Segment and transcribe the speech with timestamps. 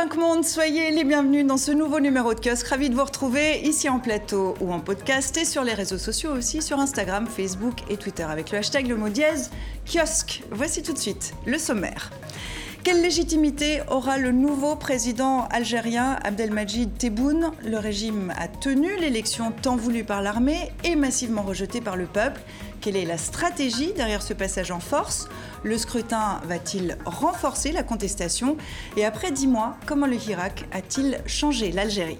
[0.00, 2.68] cinq mondes, soyez les bienvenus dans ce nouveau numéro de kiosque.
[2.68, 6.30] Ravi de vous retrouver ici en plateau ou en podcast et sur les réseaux sociaux
[6.30, 9.50] aussi, sur Instagram, Facebook et Twitter avec le hashtag le mot dièse
[9.92, 10.44] kiosque.
[10.52, 12.12] Voici tout de suite le sommaire.
[12.84, 17.50] Quelle légitimité aura le nouveau président algérien Abdelmajid Tebboune?
[17.64, 22.40] Le régime a tenu l'élection tant voulue par l'armée et massivement rejetée par le peuple.
[22.80, 25.28] Quelle est la stratégie derrière ce passage en force?
[25.64, 28.56] Le scrutin va-t-il renforcer la contestation?
[28.96, 32.18] Et après dix mois, comment le Hirak a-t-il changé l'Algérie?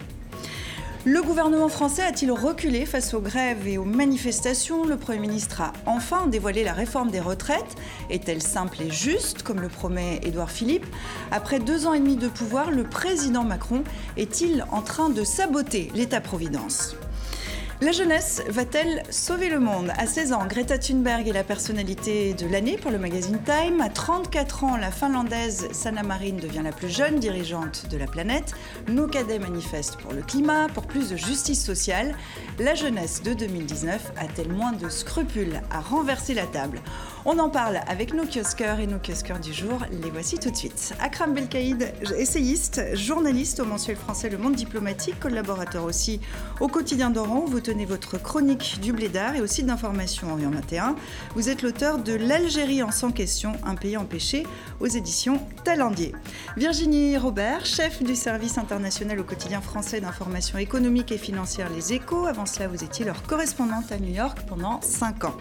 [1.05, 4.85] Le gouvernement français a-t-il reculé face aux grèves et aux manifestations?
[4.85, 7.77] Le Premier ministre a enfin dévoilé la réforme des retraites.
[8.11, 10.87] Est-elle simple et juste, comme le promet Édouard Philippe?
[11.31, 13.85] Après deux ans et demi de pouvoir, le président Macron
[14.17, 16.97] est-il en train de saboter l'État-providence?
[17.81, 19.93] La jeunesse va-t-elle sauver le monde?
[19.97, 23.81] À 16 ans, Greta Thunberg est la personnalité de l'année pour le magazine Time.
[23.81, 28.53] À 34 ans, la Finlandaise Sanna Marin devient la plus jeune dirigeante de la planète.
[28.89, 32.17] Nos cadets manifestent pour le climat, pour plus de justice sociale.
[32.59, 36.81] La jeunesse de 2019 a-t-elle moins de scrupules à renverser la table?
[37.25, 39.85] On en parle avec nos kiosqueurs et nos kiosqueurs du jour.
[39.91, 40.95] Les voici tout de suite.
[41.01, 46.21] Akram Belkaïd, essayiste, journaliste au mensuel français Le Monde Diplomatique, collaborateur aussi
[46.61, 47.45] au quotidien d'Oran.
[47.47, 50.97] Vous tenez votre chronique du Blédard et aussi d'information Orient 21.
[51.35, 54.47] Vous êtes l'auteur de L'Algérie en sans question, un pays empêché
[54.81, 56.15] aux éditions Talendier.
[56.57, 62.27] Virginie Robert, chef du service international au quotidien français d'information économique et financière Les Échos.
[62.27, 65.37] Avant cela, vous étiez leur correspondante à New York pendant 5 ans.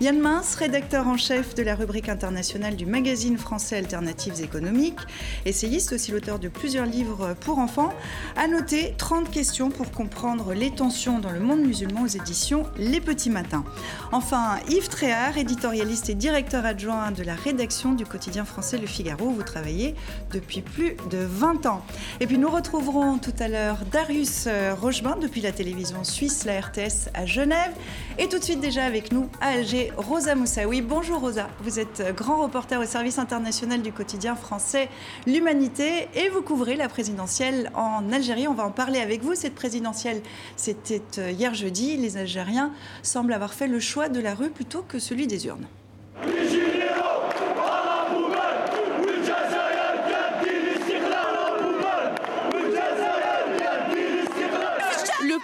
[0.00, 4.98] Yann Mince, rédacteur en chef de la rubrique internationale du magazine français Alternatives économiques,
[5.44, 7.92] essayiste aussi l'auteur de plusieurs livres pour enfants,
[8.36, 13.00] a noté 30 questions pour comprendre les tensions dans le monde musulman aux éditions Les
[13.00, 13.64] Petits Matins.
[14.12, 19.30] Enfin, Yves Tréhard, éditorialiste et directeur adjoint de la rédaction du quotidien français Le Figaro,
[19.30, 19.94] vous travaillez
[20.32, 21.84] depuis plus de 20 ans.
[22.20, 24.48] Et puis nous retrouverons tout à l'heure Darius
[24.80, 27.72] Rochebain depuis la télévision suisse, la RTS à Genève.
[28.18, 30.82] Et tout de suite déjà avec nous à Alger, Rosa Moussaoui.
[30.82, 34.88] Bonjour Rosa, vous êtes grand reporter au service international du quotidien français
[35.26, 38.48] L'Humanité et vous couvrez la présidentielle en Algérie.
[38.48, 39.34] On va en parler avec vous.
[39.34, 40.22] Cette présidentielle,
[40.56, 41.96] c'était euh, hier jeudi.
[41.96, 42.72] Les Algériens
[43.02, 45.66] semblent avoir fait le choix de la rue plutôt que celui des urnes.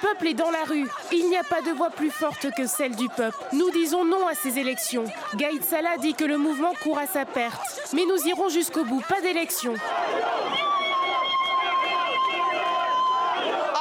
[0.01, 0.89] Peuple est dans la rue.
[1.13, 3.37] Il n'y a pas de voix plus forte que celle du peuple.
[3.53, 5.05] Nous disons non à ces élections.
[5.35, 7.61] Gaïd Salah dit que le mouvement court à sa perte.
[7.93, 9.03] Mais nous irons jusqu'au bout.
[9.09, 9.75] Pas d'élection.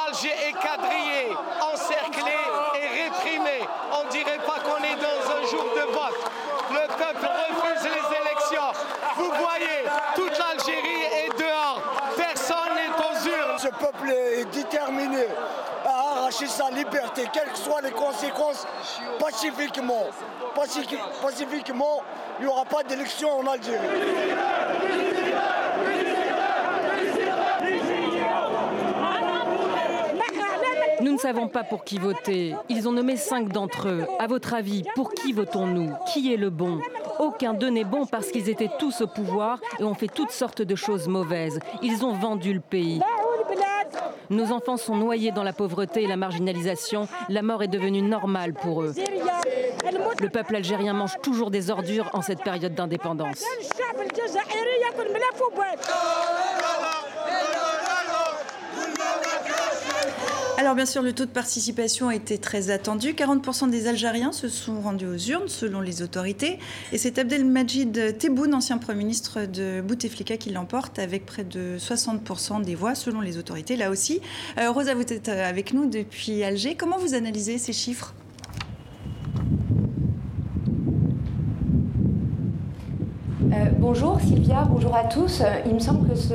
[0.06, 1.36] Alger est quadrillé,
[1.72, 2.36] encerclé
[2.74, 3.60] et réprimé.
[3.92, 6.30] On ne dirait pas qu'on est dans un jour de vote.
[6.70, 8.72] Le peuple refuse les élections.
[9.16, 11.82] Vous voyez, toute l'Algérie est dehors.
[12.16, 13.58] Personne n'est aux urnes.
[13.58, 15.26] Ce peuple est déterminé
[16.30, 18.66] sa liberté, quelles que soient les conséquences,
[19.18, 20.06] pacifiquement.
[21.22, 22.02] pacifiquement,
[22.38, 23.78] il n'y aura pas d'élection en Algérie.
[31.00, 32.54] Nous ne savons pas pour qui voter.
[32.68, 34.06] Ils ont nommé cinq d'entre eux.
[34.18, 35.92] À votre avis, pour qui votons-nous?
[36.12, 36.78] Qui est le bon?
[37.18, 40.60] Aucun d'eux n'est bon parce qu'ils étaient tous au pouvoir et ont fait toutes sortes
[40.62, 41.58] de choses mauvaises.
[41.82, 43.00] Ils ont vendu le pays.
[44.30, 47.08] Nos enfants sont noyés dans la pauvreté et la marginalisation.
[47.28, 48.94] La mort est devenue normale pour eux.
[50.20, 53.44] Le peuple algérien mange toujours des ordures en cette période d'indépendance.
[60.60, 63.14] Alors bien sûr, le taux de participation a été très attendu.
[63.14, 66.58] 40% des Algériens se sont rendus aux urnes selon les autorités.
[66.92, 72.62] Et c'est Abdelmajid Tebboune, ancien Premier ministre de Bouteflika, qui l'emporte avec près de 60%
[72.62, 73.74] des voix selon les autorités.
[73.74, 74.20] Là aussi,
[74.58, 76.74] euh, Rosa, vous êtes avec nous depuis Alger.
[76.74, 78.12] Comment vous analysez ces chiffres?
[83.52, 85.42] Euh, bonjour Sylvia, bonjour à tous.
[85.66, 86.34] Il me semble que ce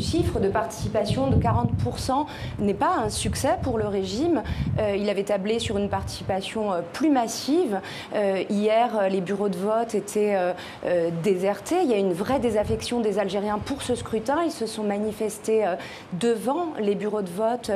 [0.00, 2.26] chiffre de participation de 40%
[2.58, 4.42] n'est pas un succès pour le régime.
[4.80, 7.80] Euh, il avait tablé sur une participation euh, plus massive.
[8.48, 10.36] hier, les bureaux de vote étaient
[11.22, 11.82] désertés.
[11.82, 14.42] Il y a une vraie désaffection des Algériens pour ce scrutin.
[14.44, 15.64] Ils se sont manifestés
[16.14, 17.70] devant les bureaux de vote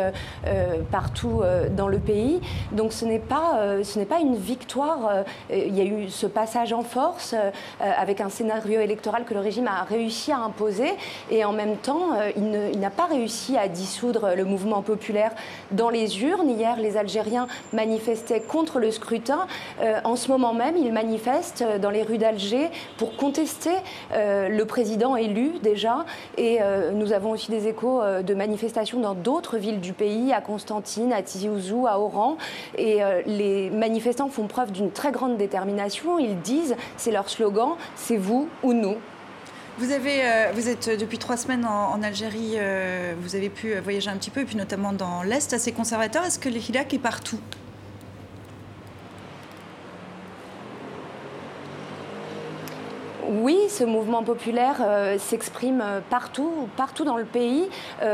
[0.91, 1.43] partout
[1.77, 2.41] dans le pays.
[2.73, 5.25] Donc ce n'est pas, ce n'est pas une victoire.
[5.51, 7.35] il y a eu ce passage en force
[7.81, 10.95] avec un scénario scénario électoral que le régime a réussi à imposer.
[11.31, 15.33] Et en même temps, il n'a pas réussi à dissoudre le mouvement populaire
[15.71, 16.49] dans les urnes.
[16.49, 19.47] Hier, les Algériens manifestaient contre le scrutin.
[20.05, 23.73] en ce moment même, ils manifestent dans les rues d'Alger pour contester
[24.13, 26.05] le président élu déjà.
[26.39, 26.61] Et
[26.93, 31.23] nous avons aussi des échos de manifestations dans d'autres villes du pays, à Constantine, à
[31.23, 32.37] Tizi Ouzou, à Oran.
[32.79, 36.19] Et les manifestants font preuve d'une très grande détermination.
[36.19, 38.97] Ils disent, c'est leur slogan, c'est vous ou nous.
[39.77, 44.31] Vous, euh, êtes depuis trois semaines en, Algérie, euh, vous avez pu voyager un petit
[44.31, 46.25] peu, et puis notamment dans l'Est assez conservateur.
[46.25, 47.41] Est-ce que le Hirak est partout?
[53.29, 57.69] Oui, ce mouvement populaire euh, s'exprime partout, partout dans le pays,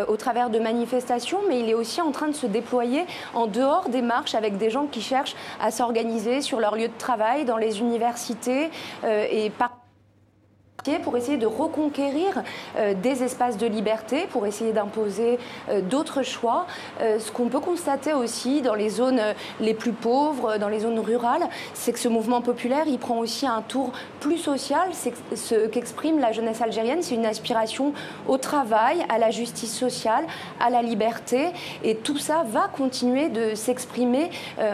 [0.08, 3.04] au travers de manifestations, mais il est aussi en train de se déployer
[3.34, 6.98] en dehors des marches avec des gens qui cherchent à s'organiser sur leur lieu de
[6.98, 8.70] travail, dans les universités
[9.04, 9.80] et partout
[11.03, 12.43] pour essayer de reconquérir
[12.77, 15.38] euh, des espaces de liberté, pour essayer d'imposer
[15.69, 16.67] euh, d'autres choix.
[17.00, 19.21] Euh, ce qu'on peut constater aussi dans les zones
[19.61, 23.47] les plus pauvres, dans les zones rurales, c'est que ce mouvement populaire, il prend aussi
[23.47, 24.88] un tour plus social.
[24.93, 27.93] C'est ce qu'exprime la jeunesse algérienne, c'est une aspiration
[28.26, 30.25] au travail, à la justice sociale,
[30.61, 31.49] à la liberté.
[31.85, 34.31] Et tout ça va continuer de s'exprimer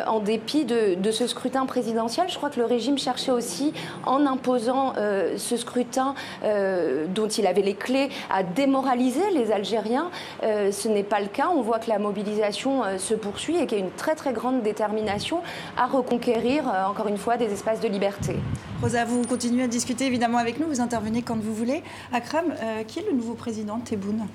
[0.06, 2.28] en dépit de, de, ce scrutin présidentiel.
[2.28, 3.72] Je crois que le régime cherchait aussi,
[4.04, 4.94] en imposant
[5.36, 5.95] ce scrutin,
[6.44, 10.10] euh, dont il avait les clés à démoraliser les Algériens.
[10.42, 11.48] Euh, ce n'est pas le cas.
[11.54, 14.32] On voit que la mobilisation euh, se poursuit et qu'il y a une très très
[14.32, 15.40] grande détermination
[15.76, 18.36] à reconquérir, encore une fois, des espaces de liberté.
[18.80, 21.82] Rosa, vous continuez à discuter évidemment avec nous, vous intervenez quand vous voulez.
[22.12, 22.44] Akram,
[22.86, 24.26] qui est le nouveau président Tebboune?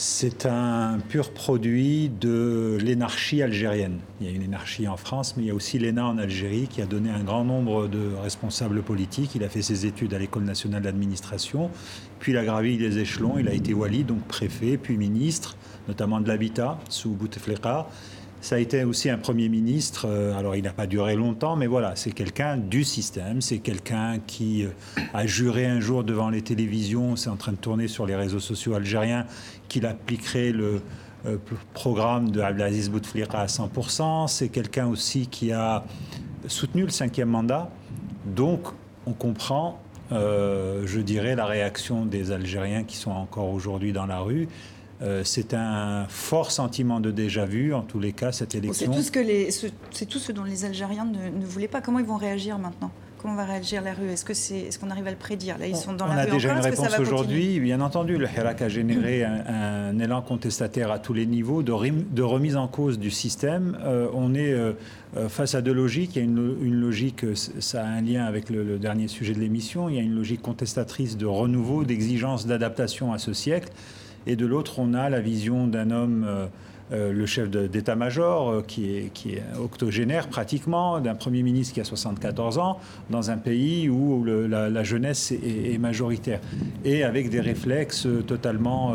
[0.00, 3.98] C'est un pur produit de l'énarchie algérienne.
[4.20, 6.68] Il y a une énarchie en France, mais il y a aussi l'ENA en Algérie
[6.68, 9.34] qui a donné un grand nombre de responsables politiques.
[9.34, 11.68] Il a fait ses études à l'École nationale d'administration,
[12.20, 13.38] puis il a gravi les échelons.
[13.40, 15.56] Il a été wali, donc préfet, puis ministre,
[15.88, 17.88] notamment de l'habitat, sous Bouteflika.
[18.40, 21.66] Ça a été aussi un Premier ministre, euh, alors il n'a pas duré longtemps, mais
[21.66, 24.68] voilà, c'est quelqu'un du système, c'est quelqu'un qui euh,
[25.12, 28.38] a juré un jour devant les télévisions, c'est en train de tourner sur les réseaux
[28.38, 29.26] sociaux algériens,
[29.68, 30.80] qu'il appliquerait le
[31.26, 31.36] euh,
[31.74, 35.84] programme de Abdelaziz Bouteflika à 100%, c'est quelqu'un aussi qui a
[36.46, 37.68] soutenu le cinquième mandat,
[38.24, 38.68] donc
[39.04, 39.80] on comprend,
[40.10, 44.48] je dirais, la réaction des Algériens qui sont encore aujourd'hui dans la rue.
[45.00, 48.92] Euh, c'est un fort sentiment de déjà-vu, en tous les cas, cette élection.
[48.92, 49.50] C'est tout ce, que les,
[49.90, 51.80] c'est tout ce dont les Algériens ne, voulaient pas.
[51.80, 52.90] Comment ils vont réagir maintenant?
[53.20, 54.10] Comment va réagir la rue?
[54.10, 55.58] Est-ce que c'est, est-ce qu'on arrive à le prédire?
[55.58, 56.28] Là, ils sont dans on la rue.
[56.28, 57.58] On a déjà une réponse aujourd'hui.
[57.58, 62.22] Bien entendu, le Hirak a généré un, élan contestataire à tous les niveaux, de, de
[62.22, 63.76] remise en cause du système.
[63.82, 64.72] Euh, on est euh,
[65.28, 66.14] face à deux logiques.
[66.14, 69.40] Il y a une, logique, ça a un lien avec le, le dernier sujet de
[69.40, 69.88] l'émission.
[69.88, 73.68] Il y a une logique contestatrice de renouveau, d'exigence, d'adaptation à ce siècle.
[74.26, 76.46] Et de l'autre, on a la vision d'un homme, euh,
[76.92, 81.80] euh, le chef d'état-major, euh, qui, est, qui est octogénaire pratiquement, d'un Premier ministre qui
[81.80, 82.78] a 74 ans,
[83.10, 86.40] dans un pays où la, jeunesse est, majoritaire,
[86.84, 88.94] et avec des réflexes totalement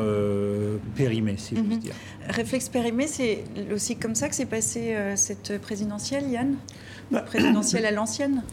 [0.95, 1.79] périmés, si je puis mhm.
[1.79, 1.93] dire.
[2.29, 3.43] Réflexe périmé, c'est
[3.73, 6.55] aussi comme ça que s'est passée cette présidentielle, Yann?
[7.11, 8.43] Bah, Présidentielle à l'ancienne?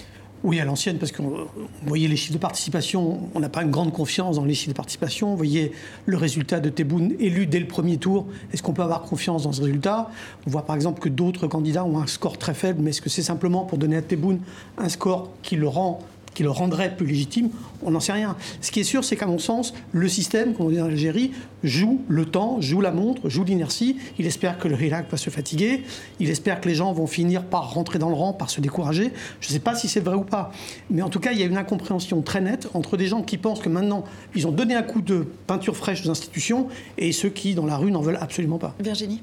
[0.43, 1.49] Oui, à l'ancienne, parce que vous
[1.87, 4.77] voyez les chiffres de participation, on n'a pas une grande confiance dans les chiffres de
[4.77, 5.31] participation.
[5.31, 5.73] Vous voyez
[6.07, 8.27] le résultat de Tebboune élu dès le premier tour.
[8.53, 10.11] Est-ce qu'on peut avoir confiance dans ce résultat?
[10.47, 13.11] On voit par exemple que d'autres candidats ont un score très faible, mais est-ce que
[13.11, 14.41] c'est simplement pour donner à Tebboune
[14.79, 16.01] un score qui le rend
[16.43, 17.51] le rendrait plus légitime,
[17.83, 18.37] on n'en sait rien.
[18.61, 21.33] Ce qui est sûr, c'est qu'à mon sens, le système, comme on dit en Algérie,
[21.63, 23.97] joue le temps, joue la montre, joue l'inertie.
[24.19, 25.83] Il espère que le Hirak va se fatiguer.
[26.19, 29.13] Il espère que les gens vont finir par rentrer dans le rang, par se décourager.
[29.41, 30.53] Je ne sais pas si c'est vrai ou pas.
[30.91, 33.39] Mais en tout cas, il y a une incompréhension très nette entre des gens qui
[33.39, 34.05] pensent que maintenant,
[34.35, 36.69] ils ont donné un coup de peinture fraîche aux institutions
[36.99, 38.75] et ceux qui, dans la rue, n'en veulent absolument pas.
[38.81, 39.23] Virginie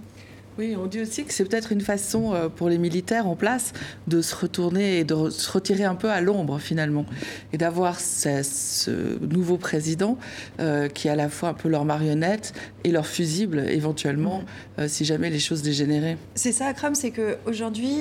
[0.57, 3.73] oui, on dit aussi que c'est peut-être une façon euh, pour les militaires en place
[4.07, 7.05] de se retourner et de se retirer un peu à l'ombre finalement.
[7.53, 10.17] Et d'avoir ce, nouveau président
[10.59, 14.41] euh, qui est à la fois un peu leur marionnette et leur fusible éventuellement
[14.79, 16.17] euh, si jamais les choses dégénéraient.
[16.33, 17.99] C'est ça, Akram, c'est qu'aujourd'hui,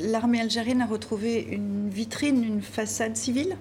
[0.00, 3.56] l'armée algérienne a retrouvé une vitrine, une façade civile.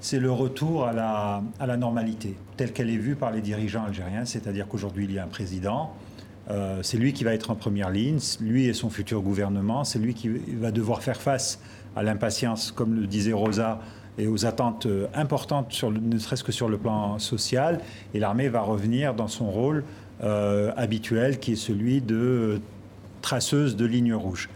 [0.00, 3.84] C'est le retour à la, à la normalité, telle qu'elle est vue par les dirigeants
[3.84, 5.94] algériens, c'est-à-dire qu'aujourd'hui il y a un président,
[6.50, 9.98] euh, c'est lui qui va être en première ligne, lui et son futur gouvernement, c'est
[9.98, 11.60] lui qui va devoir faire face
[11.96, 13.80] à l'impatience, comme le disait Rosa,
[14.18, 17.80] et aux attentes euh, importantes, sur ne serait-ce que sur le plan social.
[18.14, 19.84] Et l'armée va revenir dans son rôle
[20.22, 22.60] euh, habituel, qui est celui de
[23.22, 24.48] traceuse de lignes rouges.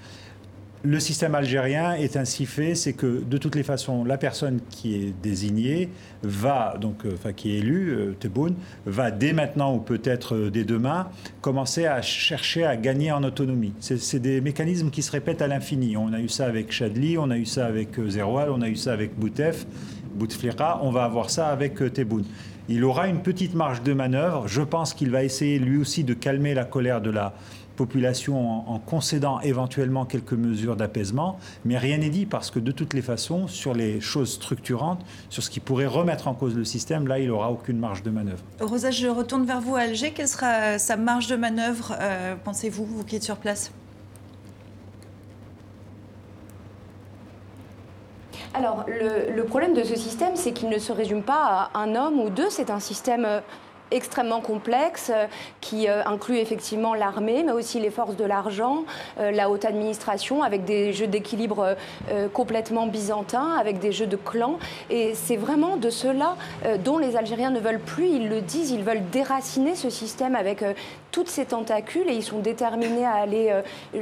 [0.82, 4.94] Le système algérien est ainsi fait, c'est que de toutes les façons, la personne qui
[4.94, 5.90] est désignée
[6.22, 8.54] va, donc, euh, enfin, qui est élue, euh, Tebboune,
[8.86, 11.08] va dès maintenant ou peut-être euh, dès demain
[11.42, 13.74] commencer à chercher à gagner en autonomie.
[13.80, 15.96] C'est des mécanismes qui se répètent à l'infini.
[15.96, 18.76] On a eu ça avec Chadli, on a eu ça avec Zerwal, on a eu
[18.76, 19.66] ça avec Boutef,
[20.14, 22.24] Bouteflika, on va avoir ça avec Tebboune.
[22.68, 24.46] Il aura une petite marge de manœuvre.
[24.46, 27.34] Je pense qu'il va essayer lui aussi de calmer la colère de la
[27.76, 32.94] population en, concédant éventuellement quelques mesures d'apaisement, mais rien n'est dit parce que de toutes
[32.94, 37.06] les façons, sur les choses structurantes, sur ce qui pourrait remettre en cause le système,
[37.06, 38.42] là, il n'aura aucune marge de manœuvre.
[38.60, 40.12] Rosa, je retourne vers vous, Alger.
[40.12, 43.72] Quelle sera sa marge de manœuvre, euh, pensez-vous, vous qui êtes sur place?
[48.52, 51.94] Alors, le, le, problème de ce système, c'est qu'il ne se résume pas à un
[51.94, 52.50] homme ou deux.
[52.50, 53.40] C'est un système euh,
[53.90, 55.26] extrêmement complexe euh,
[55.60, 58.84] qui euh, inclut effectivement l'armée, mais aussi les forces de l'argent,
[59.18, 61.76] euh, la haute administration, avec des jeux d'équilibre
[62.32, 64.58] complètement byzantins, avec des jeux de clans.
[64.88, 66.36] Et c'est vraiment de cela
[66.84, 68.08] dont les Algériens ne veulent plus.
[68.08, 70.64] Ils le disent, ils veulent déraciner ce système avec
[71.12, 73.52] toutes ces tentacules et ils sont déterminés à aller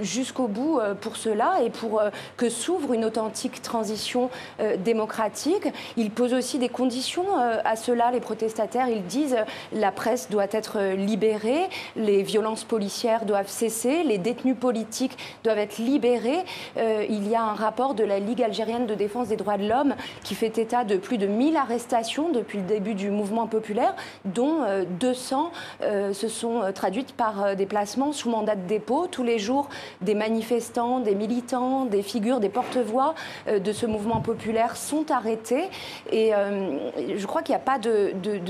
[0.00, 2.02] jusqu'au bout pour cela et pour
[2.36, 4.30] que s'ouvre une authentique transition
[4.78, 5.68] démocratique.
[5.96, 8.88] Ils posent aussi des conditions à cela, les protestataires.
[8.88, 9.36] Ils disent
[9.78, 15.78] la presse doit être libérée, les violences policières doivent cesser, les détenus politiques doivent être
[15.78, 16.44] libérés.
[16.76, 19.68] Euh, il y a un rapport de la Ligue algérienne de défense des droits de
[19.68, 19.94] l'homme
[20.24, 23.94] qui fait état de plus de 1000 arrestations depuis le début du mouvement populaire,
[24.24, 24.58] dont
[25.00, 29.06] 200 euh, euh, se sont traduites par des placements sous mandat de dépôt.
[29.06, 29.68] Tous les jours,
[30.00, 33.14] des manifestants, des militants, des figures, des porte-voix
[33.48, 35.68] de ce mouvement populaire sont arrêtés.
[36.10, 37.78] Et je crois qu'il n'y a pas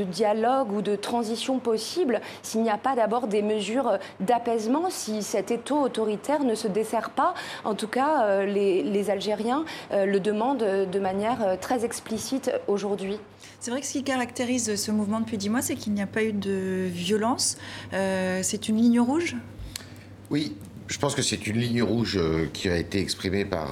[0.09, 5.25] dialogue ou de transition transition possible s'il n'y a pas d'abord des mesures d'apaisement, si
[5.25, 7.35] cet étau autoritaire ne se dessert pas.
[7.65, 13.19] En tout cas, euh, les, Algériens euh, le demandent de manière euh, très explicite aujourd'hui.
[13.59, 16.07] C'est vrai que ce qui caractérise ce mouvement depuis dix mois, c'est qu'il n'y a
[16.07, 17.59] pas eu de violence.
[17.91, 19.35] c'est une ligne rouge?
[20.31, 20.55] Oui,
[20.87, 22.21] je pense que c'est une ligne rouge
[22.53, 23.71] qui a été exprimée par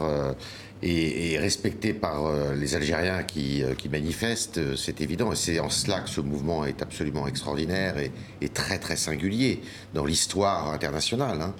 [0.83, 5.33] et, respecté par euh, les Algériens qui, euh, qui manifestent, euh, c'est évident.
[5.33, 8.11] Et c'est en cela que ce mouvement est absolument extraordinaire et,
[8.49, 9.61] très très singulier
[9.93, 11.41] dans l'histoire internationale.
[11.41, 11.55] Hein.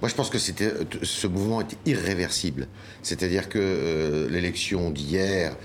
[0.00, 0.72] Moi, je pense que c'était,
[1.02, 2.68] ce mouvement est irréversible.
[3.02, 5.56] C'est-à-dire que l'élection d'hier,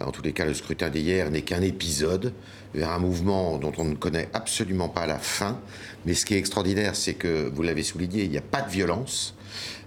[0.00, 2.32] en tous les cas le scrutin d'hier, n'est qu'un épisode
[2.74, 5.60] vers un mouvement dont on ne connaît absolument pas la fin.
[6.06, 8.70] Mais ce qui est extraordinaire, c'est que, vous l'avez souligné, il n'y a pas de
[8.70, 9.34] violence.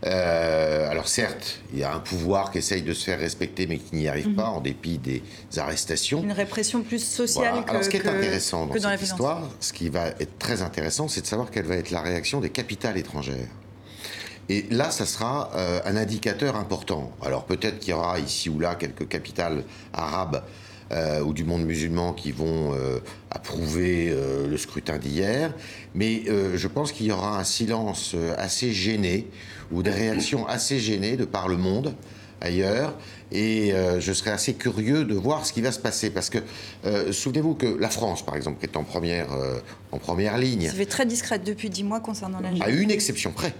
[0.05, 3.77] Euh, alors certes, il y a un pouvoir qui essaye de se faire respecter, mais
[3.77, 4.57] qui n'y arrive pas mhm.
[4.57, 5.23] en dépit des
[5.57, 6.21] arrestations.
[6.21, 10.07] Une répression plus sociale Alors ce qui est intéressant dans, cette histoire, ce qui va
[10.07, 13.49] être très intéressant, c'est de savoir quelle va être la réaction des capitales étrangères.
[14.47, 17.11] Et là, ça sera euh, un indicateur important.
[17.23, 20.43] Alors peut-être qu'il y aura ici ou là quelques capitales arabes
[20.91, 22.99] euh, ou du monde musulman qui vont euh,
[23.31, 25.51] approuver euh, le scrutin d'hier,
[25.95, 29.27] mais je pense qu'il y aura un silence assez gêné
[29.71, 31.95] ou des réactions assez gênées de par le monde
[32.41, 32.93] ailleurs.
[33.31, 36.09] Et je serais assez curieux de voir ce qui va se passer.
[36.09, 36.39] Parce que
[37.11, 39.29] souvenez-vous que la France, par exemple, est en première,
[39.91, 40.67] en première ligne.
[40.67, 43.53] Ça fait très discrète depuis dix mois concernant la À une exception près.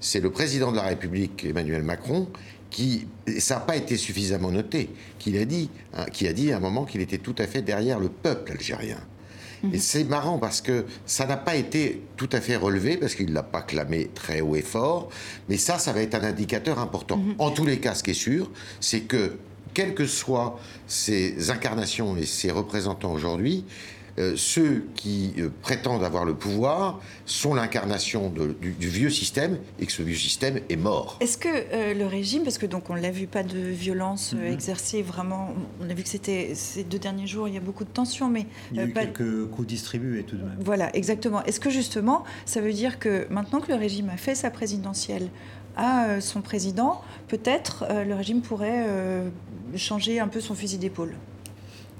[0.00, 2.28] C'est le président de la République, Emmanuel Macron,
[2.70, 3.06] qui,
[3.38, 6.60] ça n'a pas été suffisamment noté, qu'il a dit, hein, qui a dit à un
[6.60, 8.98] moment qu'il était tout à fait derrière le peuple algérien.
[9.62, 9.74] Mhm.
[9.74, 13.26] Et c'est marrant parce que ça n'a pas été tout à fait relevé, parce qu'il
[13.26, 15.08] ne l'a pas clamé très haut et fort,
[15.48, 17.18] mais ça, ça va être un indicateur important.
[17.18, 17.34] Mhm.
[17.38, 19.36] En tous les cas, ce qui est sûr, c'est que,
[19.74, 23.64] quelles que soient ces incarnations et ces représentants aujourd'hui,
[24.18, 29.92] euh, ceux qui euh, prétendent avoir le pouvoir sont l'incarnation du, vieux système et que
[29.92, 31.18] ce vieux système est mort.
[31.20, 34.46] Est-ce que euh, le régime, parce que donc on l'a vu, pas de violence mhm.
[34.46, 37.84] exercée vraiment, on a vu que c'était ces deux derniers jours, il y a beaucoup
[37.84, 40.56] de tensions, mais il y a eu quelques coups distribués tout de même.
[40.60, 41.44] Voilà, exactement.
[41.44, 45.28] Est-ce que justement, ça veut dire que maintenant que le régime a fait sa présidentielle,
[45.76, 48.86] à son président, peut-être le régime pourrait
[49.76, 51.14] changer un peu son fusil d'épaule?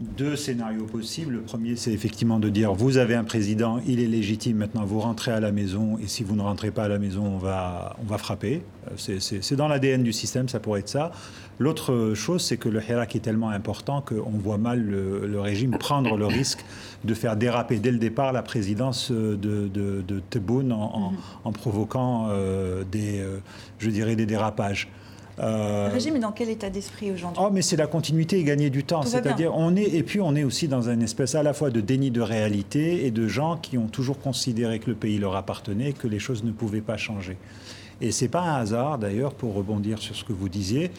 [0.00, 1.34] Deux scénarios possibles.
[1.34, 5.00] Le premier, c'est effectivement de dire vous avez un président, il est légitime, maintenant vous
[5.00, 7.96] rentrez à la maison, et si vous ne rentrez pas à la maison, on va,
[8.02, 8.62] on va frapper.
[8.90, 11.12] Euh, c'est dans l'ADN du système, ça pourrait être ça.
[11.58, 16.16] L'autre chose, c'est que le Hirak est tellement important qu'on voit mal le, régime prendre
[16.16, 16.64] le risque
[17.04, 22.84] de faire déraper dès le départ la présidence de, de, Tebboune en, en, provoquant euh,
[22.90, 23.38] des, euh,
[23.78, 24.88] je dirais, des dérapages.
[25.38, 27.42] Le régime est dans quel état d'esprit aujourd'hui?
[27.44, 29.02] Oh, mais c'est la continuité et gagner du temps.
[29.02, 31.80] C'est-à-dire, on est et puis on est aussi dans une espèce à la fois de
[31.80, 35.92] déni de réalité et de gens qui ont toujours considéré que le pays leur appartenait,
[35.92, 37.36] que les choses ne pouvaient pas changer.
[38.00, 40.90] Et c'est pas un hasard, d'ailleurs, pour rebondir sur ce que vous disiez,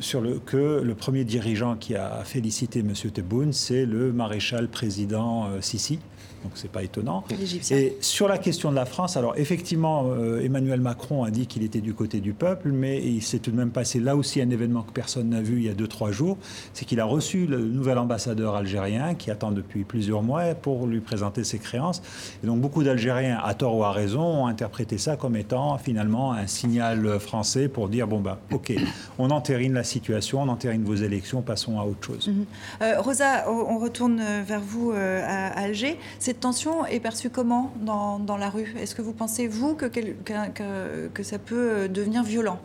[0.00, 2.92] sur le, que le premier dirigeant qui a félicité M.
[2.94, 5.98] Tebboune, c'est le maréchal président euh, Sisi,
[6.42, 7.24] donc c'est pas étonnant.
[7.70, 11.62] Et sur la question de la France, alors effectivement, euh, Emmanuel Macron a dit qu'il
[11.62, 14.50] était du côté du peuple, mais il s'est tout de même passé là aussi un
[14.50, 16.38] événement que personne n'a vu il y a 2-3 jours,
[16.72, 21.00] c'est qu'il a reçu le nouvel ambassadeur algérien qui attend depuis plusieurs mois pour lui
[21.00, 22.02] présenter ses créances.
[22.42, 26.32] Et donc beaucoup d'Algériens, à tort ou à raison, ont interprété ça comme étant finalement
[26.32, 28.72] un signal français pour dire bon bah ok,
[29.18, 32.28] on entérine la situation, on entérine vos élections, passons à autre chose.
[32.28, 32.46] Mhm.
[32.82, 35.98] Euh, Rosa, on retourne vers vous euh, à Alger.
[36.30, 38.72] Cette tension est perçue comment dans, la rue?
[38.80, 42.60] Est-ce que vous pensez, vous, que, que, que, ça peut euh, devenir violent?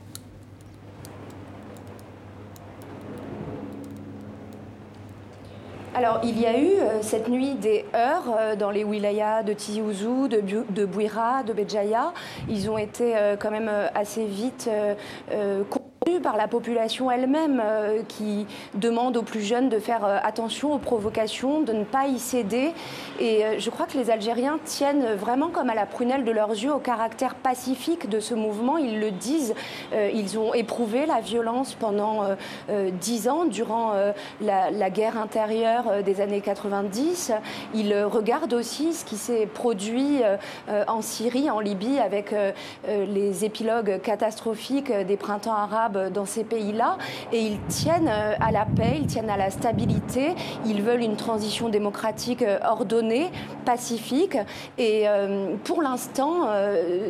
[5.95, 9.53] Alors, il y a eu euh, cette nuit des heurts euh, dans les wilayas de
[9.53, 12.13] Tizi Ouzou, de, de Bouira, de Béjaïa.
[12.47, 14.69] Ils ont été quand même assez vite
[16.21, 18.45] par la population elle-même euh, qui
[18.75, 22.73] demande aux plus jeunes de faire euh, attention aux provocations, de ne pas y céder.
[23.19, 26.51] Et euh, je crois que les Algériens tiennent vraiment comme à la prunelle de leurs
[26.51, 28.77] yeux au caractère pacifique de ce mouvement.
[28.77, 29.55] Ils le disent,
[29.93, 32.23] ils ont éprouvé la violence pendant
[33.01, 33.93] dix ans durant
[34.41, 37.31] la, la, guerre intérieure des années 90.
[37.73, 40.21] Ils regardent aussi ce qui s'est produit
[40.87, 42.33] en Syrie, en Libye, avec
[42.87, 46.97] les épilogues catastrophiques des printemps arabes dans ces pays-là
[47.31, 50.35] et ils tiennent euh, à la paix, ils tiennent à la stabilité,
[50.65, 53.31] ils veulent une transition démocratique euh, ordonnée,
[53.65, 54.37] pacifique
[54.77, 56.47] et euh, pour l'instant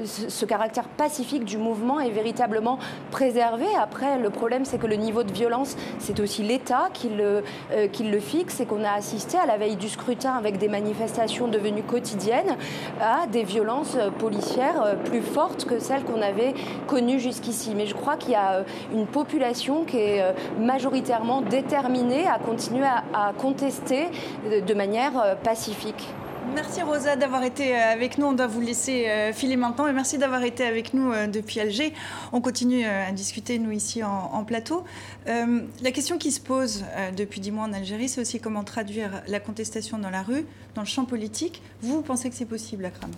[0.06, 2.80] ce caractère pacifique du mouvement est véritablement
[3.12, 3.66] préservé.
[3.80, 7.44] Après le problème c'est que le niveau de violence c'est aussi l'État qui le,
[7.92, 11.48] qui le fixe et qu'on a assisté à la veille du scrutin avec des manifestations
[11.48, 12.56] devenues quotidiennes
[13.02, 16.54] à des violences policières plus fortes que celles qu'on avait
[16.88, 17.74] connues jusqu'ici.
[17.76, 18.64] Mais je crois qu'il y a
[18.94, 24.08] une population qui est euh, majoritairement déterminée à continuer à, contester
[24.46, 26.08] de manière euh, pacifique.
[26.54, 28.28] Merci Rosa d'avoir été euh, avec nous.
[28.28, 29.88] On doit vous laisser filer maintenant.
[29.88, 31.92] Et merci d'avoir été avec nous depuis Alger.
[32.32, 34.84] On continue à discuter, nous, ici en, plateau.
[35.26, 36.84] la question qui se pose
[37.18, 40.46] depuis dix mois en Algérie, c'est aussi comment traduire la contestation dans la rue,
[40.76, 41.62] dans le champ politique.
[41.82, 43.12] Vous, vous pensez que c'est possible, Akram?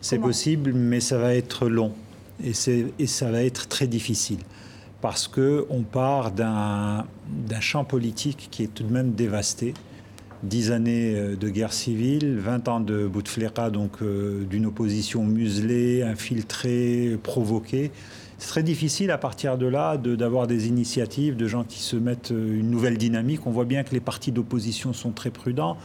[0.00, 1.92] C'est possible, mais ça va être long.
[2.44, 2.52] Et,
[2.98, 4.40] et ça va être très difficile
[5.00, 7.04] parce qu'on part d'un
[7.60, 9.74] champ politique qui est tout de même dévasté.
[10.42, 16.02] Dix années euh, de guerre civile, 20 ans de Bouteflika, donc euh, d'une opposition muselée,
[16.02, 17.90] infiltrée, provoquée.
[18.38, 22.32] C'est très difficile à partir de là d'avoir des initiatives de gens qui se mettent
[22.32, 23.46] euh, une nouvelle dynamique.
[23.46, 25.76] On voit bien que les partis d'opposition sont très prudents.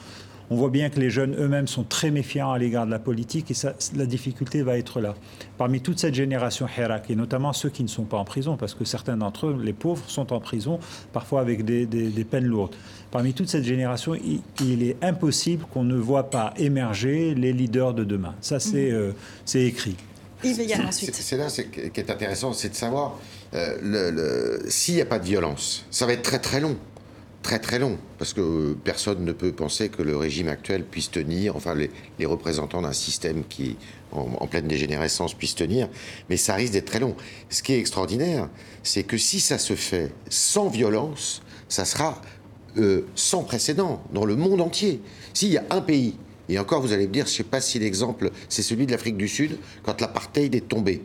[0.49, 3.49] On voit bien que les jeunes eux-mêmes sont très méfiants à l'égard de la politique
[3.49, 5.15] et ça, la difficulté va être là.
[5.57, 8.75] Parmi toute cette génération Hirak, et notamment ceux qui ne sont pas en prison, parce
[8.75, 10.79] que certains d'entre eux, les pauvres, sont en prison,
[11.13, 11.87] parfois avec des,
[12.29, 12.75] peines lourdes.
[13.11, 18.03] Parmi toute cette génération, il, est impossible qu'on ne voit pas émerger les leaders de
[18.03, 18.35] demain.
[18.41, 19.13] Ça, c'est mhm.
[19.55, 19.95] euh, écrit.
[20.43, 23.17] C'est là qui est intéressant, c'est de savoir
[23.53, 25.85] euh, s'il n'y a pas de violence.
[25.89, 26.77] Ça va être très très long
[27.45, 31.55] très très long, parce que personne ne peut penser que le régime actuel puisse tenir,
[31.55, 33.75] enfin les, représentants d'un système qui est
[34.11, 35.87] en, pleine dégénérescence puissent tenir,
[36.27, 37.15] mais ça risque d'être très long.
[37.51, 38.49] Ce qui est extraordinaire,
[38.81, 42.19] c'est que si ça se fait sans violence, ça sera
[42.79, 44.99] euh, sans précédent dans le monde entier.
[45.35, 46.15] S'il y a un pays,
[46.49, 48.91] et encore vous allez me dire, je ne sais pas si l'exemple c'est celui de
[48.91, 51.03] l'Afrique du Sud, quand l'apartheid est tombé.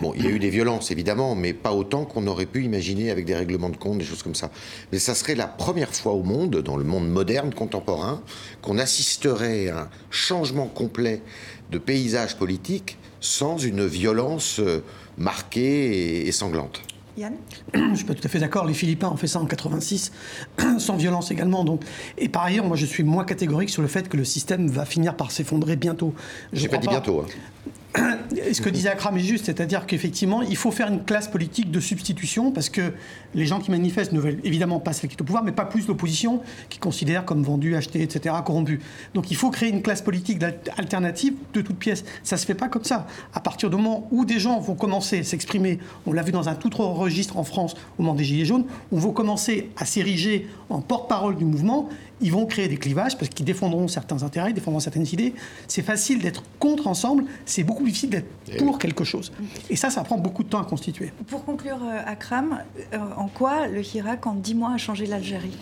[0.00, 3.10] Bon, il y a eu des violences, évidemment, mais pas autant qu'on aurait pu imaginer
[3.10, 4.50] avec des règlements de compte, des choses comme ça.
[4.92, 8.22] Mais ça serait la première fois au monde, dans le monde moderne, contemporain,
[8.60, 11.22] qu'on assisterait à un changement complet
[11.70, 14.82] de paysage politique sans une violence euh,
[15.16, 16.82] marquée et sanglante.
[17.16, 17.34] Yann
[17.72, 18.66] Je ne suis pas tout à fait d'accord.
[18.66, 20.12] Les Philippins ont fait ça en 86,
[20.78, 21.64] sans violence également.
[21.64, 21.82] Donc.
[22.18, 24.84] Et par ailleurs, moi, je suis moins catégorique sur le fait que le système va
[24.84, 26.12] finir par s'effondrer bientôt.
[26.52, 27.20] Je n'ai pas dit bientôt.
[27.20, 27.70] Hein
[28.52, 31.80] ce que disait Akram est juste, c'est-à-dire qu'effectivement, il faut faire une classe politique de
[31.80, 32.92] substitution parce que
[33.34, 35.64] les gens qui manifestent ne veulent évidemment pas celle qui est au pouvoir, mais pas
[35.64, 38.80] plus l'opposition qui considère comme vendu, acheté, etc., corrompu.
[39.14, 40.42] Donc il faut créer une classe politique
[40.76, 42.04] alternative de toutes pièces.
[42.22, 43.06] Ça se fait pas comme ça.
[43.32, 46.48] À partir du moment où des gens vont commencer à s'exprimer, on l'a vu dans
[46.48, 49.84] un tout autre registre en France au moment des Gilets jaunes, on va commencer à
[49.84, 51.88] s'ériger en porte-parole du mouvement
[52.20, 55.34] ils vont créer des clivages parce qu'ils défendront certains intérêts, défendront certaines idées.
[55.68, 59.32] C'est facile d'être contre ensemble, c'est beaucoup plus difficile d'être Eh pour quelque chose.
[59.70, 61.12] Et ça, ça prend beaucoup de temps à constituer.
[61.26, 65.56] Pour conclure, euh, Akram, euh, en quoi le Hirak en 10 mois a changé l'Algérie?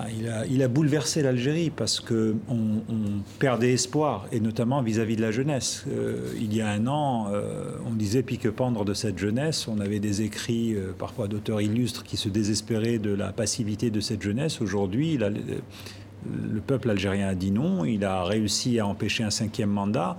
[0.00, 0.06] Ah,
[0.48, 5.86] il, a, bouleversé l'Algérie parce qu'on on perdait espoir, et notamment vis-à-vis de la jeunesse.
[5.90, 9.66] Euh, il y a un an, euh, on disait pique-pendre de cette jeunesse.
[9.66, 13.98] On avait des écrits, euh, parfois d'auteurs illustres, qui se désespéraient de la passivité de
[13.98, 14.60] cette jeunesse.
[14.60, 17.84] Aujourd'hui, le peuple algérien a dit non.
[17.84, 20.16] Il a réussi à empêcher un cinquième mandat.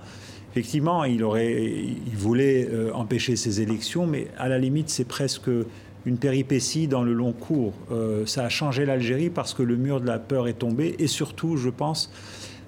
[0.52, 5.48] Effectivement, il, aurait, il voulait empêcher ces élections, mais à la limite, c'est presque
[6.06, 7.74] une péripétie dans le long cours.
[7.90, 11.06] Euh, ça a changé l'Algérie parce que le mur de la peur est tombé et
[11.06, 12.10] surtout, je pense,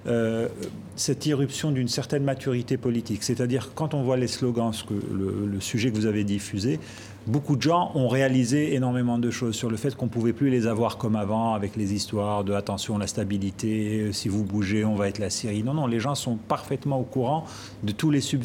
[0.05, 0.49] euh,
[0.95, 3.23] cette irruption d'une certaine maturité politique.
[3.23, 6.79] C'est-à-dire, quand on voit les slogans, ce que, le, sujet que vous avez diffusé,
[7.25, 10.49] beaucoup de gens ont réalisé énormément de choses sur le fait qu'on ne pouvait plus
[10.49, 14.95] les avoir comme avant, avec les histoires de attention, la stabilité, si vous bougez, on
[14.95, 15.63] va être la Syrie.
[15.63, 17.45] Non, non, les gens sont parfaitement au courant
[17.81, 18.43] de tous les sub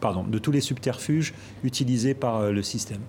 [0.00, 1.34] pardon, de tous les subterfuges
[1.64, 3.00] utilisés par euh, le système.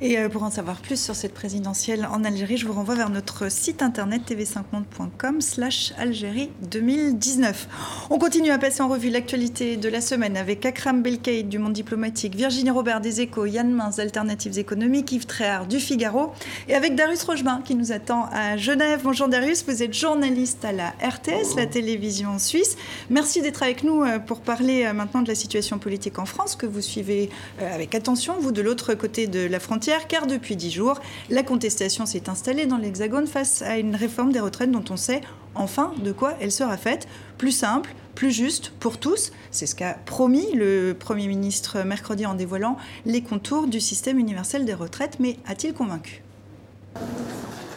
[0.00, 3.10] Et euh, pour en savoir plus sur cette présidentielle en Algérie, je vous renvoie vers
[3.10, 8.06] notre site internet tv5monde.com slash Algérie 2019.
[8.10, 11.72] On continue à passer en revue l'actualité de la semaine avec Akram Belkaïd du Monde
[11.72, 16.32] Diplomatique, Virginie Robert des Échos, Yann Minz d'Alternatives économiques, Yves Tréhard du Figaro
[16.68, 19.00] et avec Darius Rochemin qui nous attend à Genève.
[19.02, 22.76] Bonjour Darius, vous êtes journaliste à la RTS, la télévision suisse.
[23.08, 26.66] Merci d'être avec nous euh, pour parler maintenant de la situation politique en France que
[26.66, 30.70] vous suivez euh, avec attention, vous de l'autre côté de la frontière, car depuis dix
[30.70, 34.96] jours, la contestation s'est installée dans l'Hexagone face à une réforme des retraites dont on
[34.96, 35.20] sait
[35.54, 37.08] enfin de quoi elle sera faite,
[37.38, 39.32] plus simple, plus juste pour tous.
[39.50, 44.64] C'est ce qu'a promis le Premier ministre mercredi en dévoilant les contours du système universel
[44.64, 46.22] des retraites, mais a-t-il convaincu?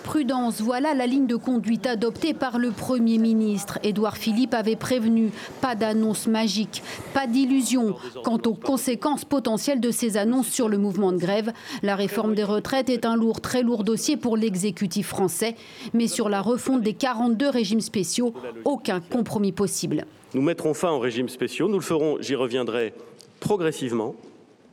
[0.10, 3.78] Prudence, voilà la ligne de conduite adoptée par le Premier ministre.
[3.84, 5.30] Édouard Philippe avait prévenu,
[5.62, 6.82] pas d'annonce magique,
[7.13, 11.54] pas d'illusion quant aux conséquences potentielles de ces annonces sur le mouvement de grève.
[11.84, 15.54] La réforme des retraites est un lourd, très lourd dossier pour l'exécutif français,
[15.93, 18.34] mais sur la refonte des 42 régimes spéciaux,
[18.65, 20.06] aucun compromis possible.
[20.34, 22.95] Nous mettrons fin aux régimes spéciaux, nous le ferons, j'y reviendrai,
[23.39, 24.15] progressivement,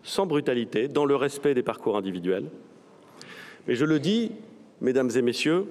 [0.02, 2.48] sans brutalité, dans le respect des parcours individuels.
[3.68, 4.30] Mais je le dis,
[4.80, 5.66] mesdames et messieurs,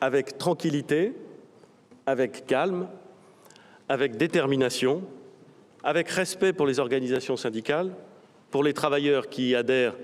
[0.00, 1.12] avec tranquillité,
[2.06, 2.88] avec calme,
[3.88, 5.02] avec détermination,
[5.82, 7.92] avec respect pour les organisations syndicales,
[8.50, 9.96] pour les travailleurs qui y adhèrent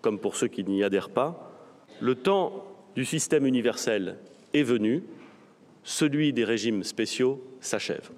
[0.00, 1.52] comme pour ceux qui n'y adhèrent pas.
[2.00, 4.16] Le temps du système universel
[4.52, 5.04] est venu,
[5.84, 8.10] celui des régimes spéciaux s'achève.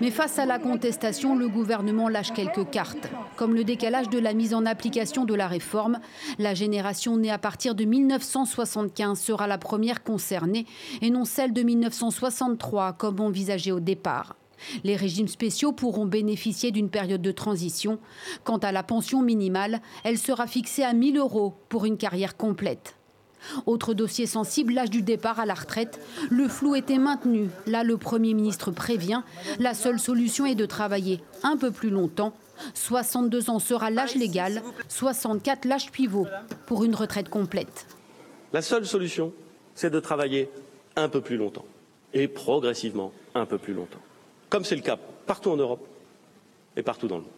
[0.00, 4.32] Mais face à la contestation, le gouvernement lâche quelques cartes, comme le décalage de la
[4.32, 5.98] mise en application de la réforme.
[6.38, 10.66] La génération née à partir de 1975 sera la première concernée
[11.02, 14.36] et non celle de 1963 comme envisagé au départ.
[14.84, 17.98] Les régimes spéciaux pourront bénéficier d'une période de transition.
[18.44, 22.97] Quant à la pension minimale, elle sera fixée à 1000 euros pour une carrière complète.
[23.66, 26.00] Autre dossier sensible, l'âge du départ à la retraite.
[26.30, 27.48] Le flou était maintenu.
[27.66, 29.22] Là, le Premier ministre prévient.
[29.58, 32.32] La seule solution est de travailler un peu plus longtemps.
[32.74, 36.26] 62 ans sera l'âge légal, 64 l'âge pivot
[36.66, 37.86] pour une retraite complète.
[38.52, 39.32] La seule solution,
[39.74, 40.50] c'est de travailler
[40.96, 41.66] un peu plus longtemps
[42.14, 44.00] et progressivement un peu plus longtemps,
[44.48, 45.86] comme c'est le cas partout en Europe
[46.76, 47.37] et partout dans le monde.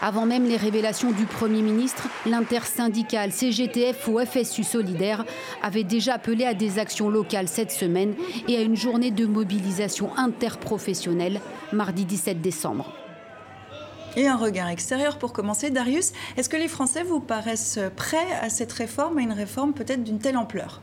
[0.00, 5.24] Avant même les révélations du Premier ministre, l'intersyndicale CGTF ou FSU Solidaire
[5.60, 8.14] avait déjà appelé à des actions locales cette semaine
[8.46, 11.40] et à une journée de mobilisation interprofessionnelle
[11.72, 12.92] mardi 17 décembre.
[14.16, 15.70] Et un regard extérieur pour commencer.
[15.70, 20.04] Darius, est-ce que les Français vous paraissent prêts à cette réforme, à une réforme peut-être
[20.04, 20.80] d'une telle ampleur?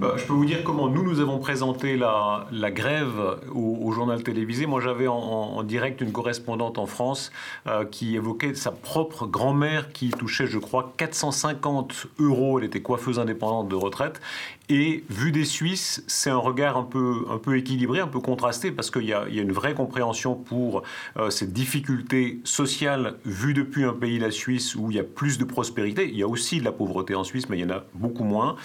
[0.00, 4.66] Bah, je peux vous dire comment nous, nous avons présenté la, grève au, journal télévisé.
[4.66, 7.30] Moi, j'avais en, direct une correspondante en France
[7.66, 12.58] euh, qui évoquait sa propre grand-mère qui touchait, je crois, 450 euros.
[12.58, 14.20] Elle était coiffeuse indépendante de retraite.
[14.68, 18.72] Et vu des Suisses, c'est un regard un peu, un peu équilibré, un peu contrasté,
[18.72, 20.82] parce qu'il y, a une vraie compréhension pour
[21.18, 25.38] euh, cette difficulté sociale vue depuis un pays, la Suisse, où il y a plus
[25.38, 26.08] de prospérité.
[26.08, 28.24] Il y a aussi de la pauvreté en Suisse, mais il y en a beaucoup
[28.24, 28.56] moins.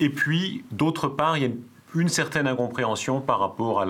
[0.00, 1.50] Et puis, d'autre part, il y a
[1.94, 3.86] une, certaine incompréhension par rapport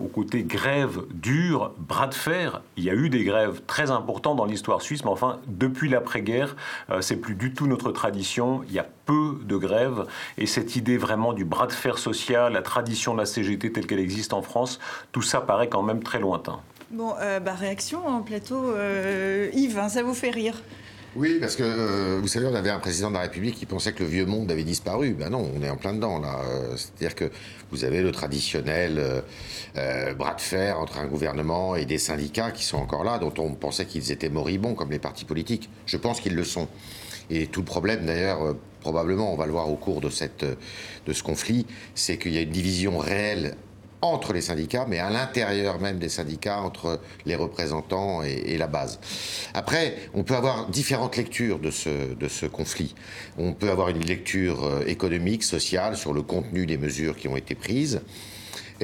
[0.00, 2.62] au côté grève dure, bras de fer.
[2.76, 6.54] Il y a eu des grèves très importantes dans l'histoire suisse, mais enfin, depuis l'après-guerre,
[6.90, 8.62] euh, c'est plus du tout notre tradition.
[8.68, 10.06] Il y a peu de grèves.
[10.38, 13.88] Et cette idée vraiment du bras de fer social, la tradition de la CGT telle
[13.88, 14.78] qu'elle existe en France,
[15.10, 16.60] tout ça paraît quand même très lointain.
[16.92, 18.70] Bon, euh, bah, réaction en plateau.
[18.70, 20.62] Euh, Yves, hein, ça vous fait rire
[21.14, 23.92] Oui, parce que euh, vous savez, on avait un président de la République qui pensait
[23.92, 25.12] que le vieux monde avait disparu.
[25.12, 26.40] Ben non, on est en plein dedans là.
[26.42, 27.30] Euh, c'est-à-dire que
[27.70, 29.22] vous avez le traditionnel
[30.18, 33.52] bras de fer entre un gouvernement et des syndicats qui sont encore là, dont on
[33.54, 35.68] pensait qu'ils étaient moribonds comme les partis politiques.
[35.86, 36.68] Je pense qu'ils le sont.
[37.30, 41.12] Et tout le problème, d'ailleurs, probablement, on va le voir au cours de, cette, de
[41.12, 43.56] ce conflit, c'est qu'il y a une division réelle
[44.02, 48.98] entre les syndicats, mais à l'intérieur même des syndicats, entre les représentants et, la base.
[49.54, 52.94] Après, on peut avoir différentes lectures de ce, de ce conflit.
[53.38, 57.36] On peut avoir une lecture euh, économique, sociale, sur le contenu des mesures qui ont
[57.36, 58.02] été prises.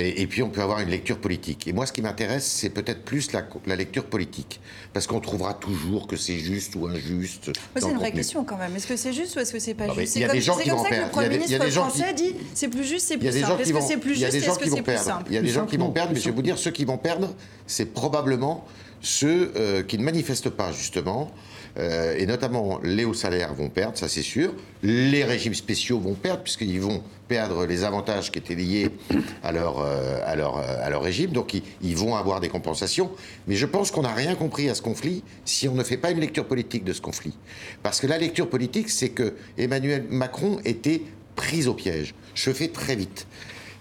[0.01, 1.67] Et, puis on peut avoir une lecture politique.
[1.67, 4.61] Et moi, ce qui m'intéresse, c'est peut-être plus la, lecture politique.
[4.93, 7.51] Parce qu'on trouvera toujours que c'est juste ou injuste.
[7.77, 8.75] C'est une vraie question quand même.
[8.77, 10.13] Est-ce que c'est juste ou est-ce que c'est pas juste?
[10.13, 10.55] C'est comme, ça
[10.91, 13.63] que le Premier ministre français dit c'est plus juste, c'est plus simple.
[13.63, 14.35] Est-ce que c'est plus juste?
[14.35, 15.25] est-ce que c'est plus simple?
[15.29, 16.85] Il y a des gens qui vont perdre, mais je vais vous dire, ceux qui
[16.85, 17.35] vont perdre,
[17.67, 18.65] c'est probablement
[19.01, 21.31] ceux euh, qui ne manifestent pas, justement,
[21.79, 24.53] euh, et notamment les hauts salaires vont perdre, ça c'est sûr.
[24.83, 28.91] Les régimes spéciaux vont perdre, puisqu'ils vont perdre les avantages qui étaient liés
[29.43, 33.11] à leur, euh, à leur, euh, à leur régime, donc ils, vont avoir des compensations.
[33.47, 36.11] Mais je pense qu'on n'a rien compris à ce conflit si on ne fait pas
[36.11, 37.35] une lecture politique de ce conflit.
[37.83, 41.03] Parce que la lecture politique, c'est que Emmanuel Macron était
[41.37, 42.15] pris au piège.
[42.35, 43.27] Je fais très vite.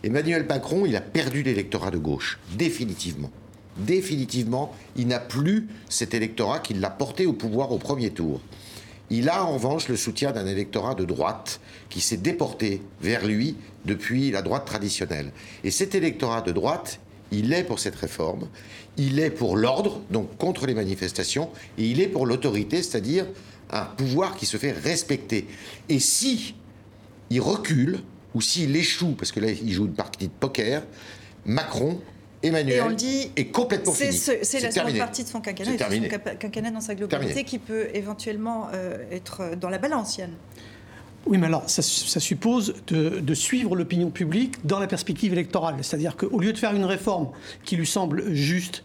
[0.03, 3.31] Emmanuel Macron, il a perdu l'électorat de gauche, définitivement
[3.79, 8.41] définitivement, il n'a plus cet électorat qui l'a porté au pouvoir au premier tour.
[9.09, 13.55] Il a en revanche le soutien d'un électorat de droite qui s'est déporté vers lui
[13.85, 15.31] depuis la droite traditionnelle.
[15.63, 16.99] Et cet électorat de droite,
[17.31, 18.47] il est pour cette réforme,
[18.97, 23.25] il est pour l'ordre, donc contre les manifestations, et il est pour l'autorité, c'est-à-dire
[23.69, 25.47] un pouvoir qui se fait respecter.
[25.87, 26.55] Et si
[27.29, 27.99] il recule,
[28.33, 30.83] ou s'il échoue, parce que là il joue une partie de poker,
[31.45, 31.99] Macron
[32.47, 34.13] Emmanuel on dit, est complètement fini.
[34.13, 37.87] C'est la seconde partie de son quinquennat, et son quinquennat dans sa globalité qui peut
[37.93, 40.19] éventuellement euh, être dans la balance,
[41.25, 45.75] Oui, mais alors, ça, suppose de, suivre l'opinion publique dans la perspective électorale.
[45.81, 47.29] C'est-à-dire qu'au lieu de faire une réforme
[47.63, 48.83] qui lui semble juste,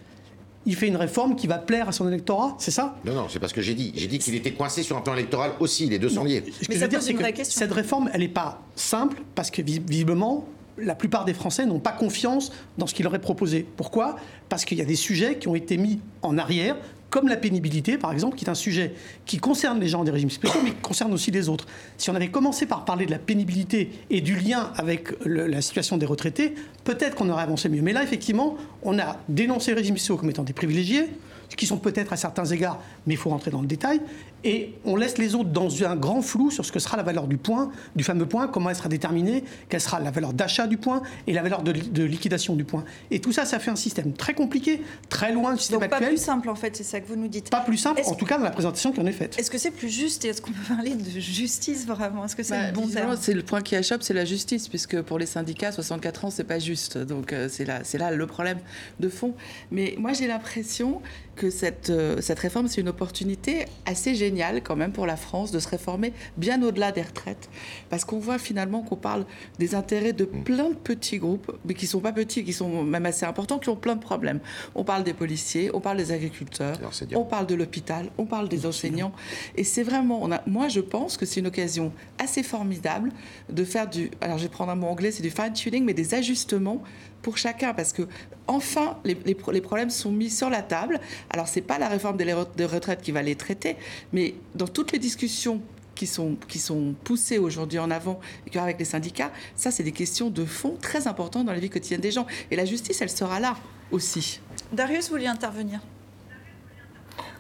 [0.65, 2.97] il fait une réforme qui va plaire à son électorat, c'est ça?
[3.05, 3.93] Non, non, c'est pas ce que j'ai dit.
[3.97, 6.45] J'ai dit qu'il était coincé sur un plan électoral aussi, les deux sont liés.
[6.61, 9.63] Ce que je veux dire, c'est que cette réforme, elle n'est pas simple, parce que
[9.63, 10.47] visiblement,
[10.79, 13.67] la plupart des Français n'ont pas confiance dans ce qu'il aurait proposé.
[13.77, 14.17] Pourquoi?
[14.49, 16.77] Parce qu'il y a des sujets qui ont été mis en arrière,
[17.11, 18.95] comme la pénibilité, par exemple, qui est un sujet
[19.27, 21.67] qui concerne les gens des régimes spéciaux, mais qui concerne aussi les autres.
[21.99, 25.99] Si on avait commencé par parler de la pénibilité et du lien avec la situation
[25.99, 26.55] des retraités,
[26.85, 27.83] peut-être qu'on aurait avancé mieux.
[27.83, 31.11] Mais là, effectivement, on a dénoncé les régimes spéciaux comme étant des privilégiés,
[31.55, 34.01] qui sont peut-être à certains égards, mais il faut rentrer dans le détail,
[34.45, 37.27] et on laisse les autres dans un grand flou sur ce que sera la valeur
[37.27, 40.77] du point, du fameux point, comment elle sera déterminée, quelle sera la valeur d'achat du
[40.77, 42.85] point et la valeur de, liquidation du point.
[43.11, 46.01] Et tout ça, ça fait un système très compliqué, très loin du système Donc, actuel.
[46.01, 47.51] Pas plus simple en fait, c'est ça que vous nous dites.
[47.51, 49.39] Pas plus simple, en tout cas dans la présentation qui en est faite.
[49.39, 52.25] Est-ce que c'est plus juste et est-ce qu'on peut parler de justice vraiment?
[52.25, 53.17] Est-ce que c'est bah, bon terme?
[53.21, 56.45] C'est le point qui achoppe, c'est la justice, puisque pour les syndicats, 64 ans, c'est
[56.45, 56.99] pas juste.
[56.99, 58.59] Donc euh, c'est là, c'est là le problème
[58.99, 59.35] de fond.
[59.71, 61.01] Mais moi, j'ai l'impression
[61.37, 64.32] que cette, euh, cette réforme, c'est une opportunité assez géniale
[64.65, 67.49] quand même pour la France de se réformer bien au-delà des retraites.
[67.91, 69.25] Parce qu'on voit finalement qu'on parle
[69.59, 70.45] des intérêts de mm.
[70.45, 73.69] plein de petits groupes, mais qui sont pas petits, qui sont même assez importants, qui
[73.69, 74.41] ont plein de problèmes.
[74.75, 76.79] On parle des policiers, on parle des agriculteurs,
[77.15, 79.13] on parle de l'hôpital, on parle des enseignants.
[79.57, 83.13] Et c'est vraiment, on a, moi je pense que c'est une occasion assez formidable
[83.51, 86.15] de faire du, alors je vais prendre un mot anglais, c'est du fine-tuning, mais des
[86.15, 86.83] ajustements
[87.23, 88.03] pour chacun, parce que
[88.47, 91.01] enfin les, problèmes sont mis sur la table.
[91.31, 92.33] Alors c'est pas la réforme des,
[92.67, 93.77] retraites qui va les traiter,
[94.13, 95.63] mais dans toutes les discussions
[95.95, 98.21] qui sont, qui sont poussées aujourd'hui en avant
[98.55, 102.01] avec les syndicats, ça c'est des questions de fond très importantes dans la vie quotidienne
[102.01, 102.27] des gens.
[102.51, 103.57] Et la justice, elle sera là
[103.91, 104.41] aussi.
[104.73, 105.81] Darius, vouliez intervenir?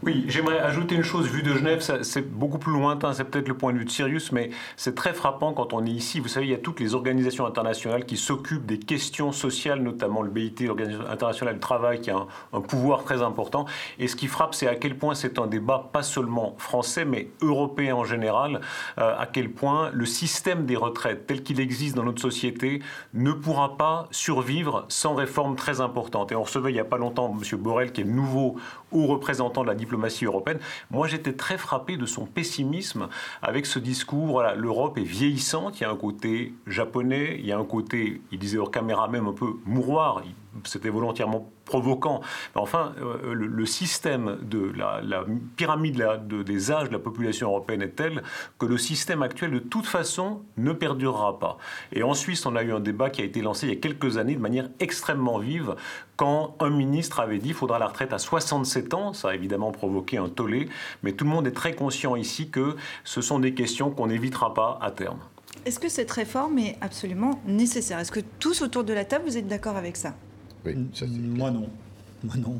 [0.04, 1.28] Oui, j'aimerais ajouter une chose.
[1.28, 3.12] Vu de Genève, c'est beaucoup plus lointain.
[3.12, 5.90] C'est peut-être le point de vue de Sirius, mais c'est très frappant quand on est
[5.90, 6.18] ici.
[6.18, 10.22] Vous savez, il y a toutes les organisations internationales qui s'occupent des questions sociales, notamment
[10.22, 13.64] le BIT, l'Organisation internationale du travail, qui a un, pouvoir très important.
[14.00, 17.28] Et ce qui frappe, c'est à quel point c'est un débat pas seulement français, mais
[17.40, 18.60] européen en général.
[18.98, 22.82] Euh, à quel point le système des retraites, tel qu'il existe dans notre société,
[23.14, 26.32] ne pourra pas survivre sans réforme très importante.
[26.32, 27.58] Et on recevait il n'y a pas longtemps M.
[27.60, 28.56] Borrell, qui est nouveau
[28.92, 30.58] haut représentant de la diplomatie européenne.
[30.90, 33.08] Moi, j'étais très frappé de son pessimisme
[33.42, 34.42] avec ce discours.
[34.56, 35.80] L'Europe est vieillissante.
[35.80, 39.08] Il y a un côté japonais, il y a un côté, il disait hors caméra
[39.08, 40.22] même un peu mouroir.
[40.64, 42.20] C'était volontairement provoquant.
[42.54, 45.24] enfin, euh, le, système de la,
[45.56, 48.22] pyramide des âges de la population européenne est tel
[48.58, 51.58] que le système actuel, de toute façon, ne perdurera pas.
[51.92, 53.80] Et en Suisse, on a eu un débat qui a été lancé il y a
[53.80, 55.74] quelques années de manière extrêmement vive,
[56.16, 59.12] quand un ministre avait dit qu'il faudra la retraite à 67 ans.
[59.12, 60.68] Ça a évidemment provoqué un tollé,
[61.02, 64.54] mais tout le monde est très conscient ici que ce sont des questions qu'on n'évitera
[64.54, 65.18] pas à terme.
[65.64, 67.98] Est-ce que cette réforme est absolument nécessaire?
[67.98, 70.14] Est-ce que tous autour de la table, vous êtes d'accord avec ça?
[70.64, 70.74] Oui,
[71.08, 71.68] moi non.
[72.24, 72.58] Moi non.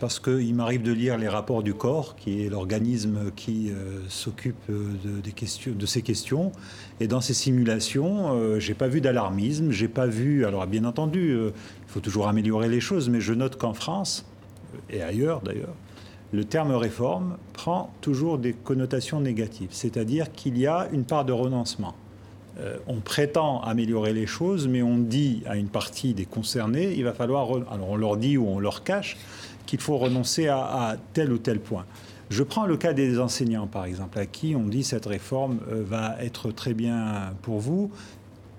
[0.00, 4.56] Parce qu'il m'arrive de lire les rapports du corps, qui est l'organisme qui euh, s'occupe
[4.68, 6.52] de, des questions, de ces questions.
[7.00, 10.46] Et dans ces simulations, euh, j'ai pas vu d'alarmisme, j'ai pas vu.
[10.46, 11.50] Alors, bien entendu, euh,
[11.86, 14.24] il faut toujours améliorer les choses, mais je note qu'en France,
[14.88, 15.74] et ailleurs d'ailleurs,
[16.32, 19.70] le terme réforme prend toujours des connotations négatives.
[19.72, 21.94] C'est-à-dire qu'il y a une part de renoncement.
[22.58, 27.04] Euh, on prétend améliorer les choses, mais on dit à une partie des concernés, il
[27.04, 29.16] va falloir, alors on leur dit ou on leur cache
[29.66, 31.86] qu'il faut renoncer à, tel ou tel point.
[32.28, 35.82] Je prends le cas des enseignants, par exemple, à qui on dit cette réforme euh,
[35.84, 37.90] va être très bien pour vous,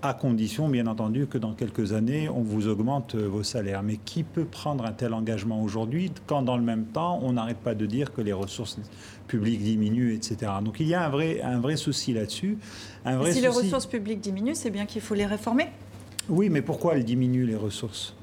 [0.02, 3.82] à condition, bien entendu, que dans quelques années, on vous augmente euh, vos salaires.
[3.82, 7.58] Mais qui peut prendre un tel engagement aujourd'hui quand, dans le même temps, on n'arrête
[7.58, 8.78] pas de dire que les ressources
[9.32, 10.52] publiques diminuent, etc.
[10.62, 12.58] Donc il y a un vrai, un vrai souci là-dessus.
[13.30, 15.68] si les ressources publiques diminuent, c'est bien qu'il faut les réformer
[16.28, 18.14] Oui, mais pourquoi elles diminuent, les ressources?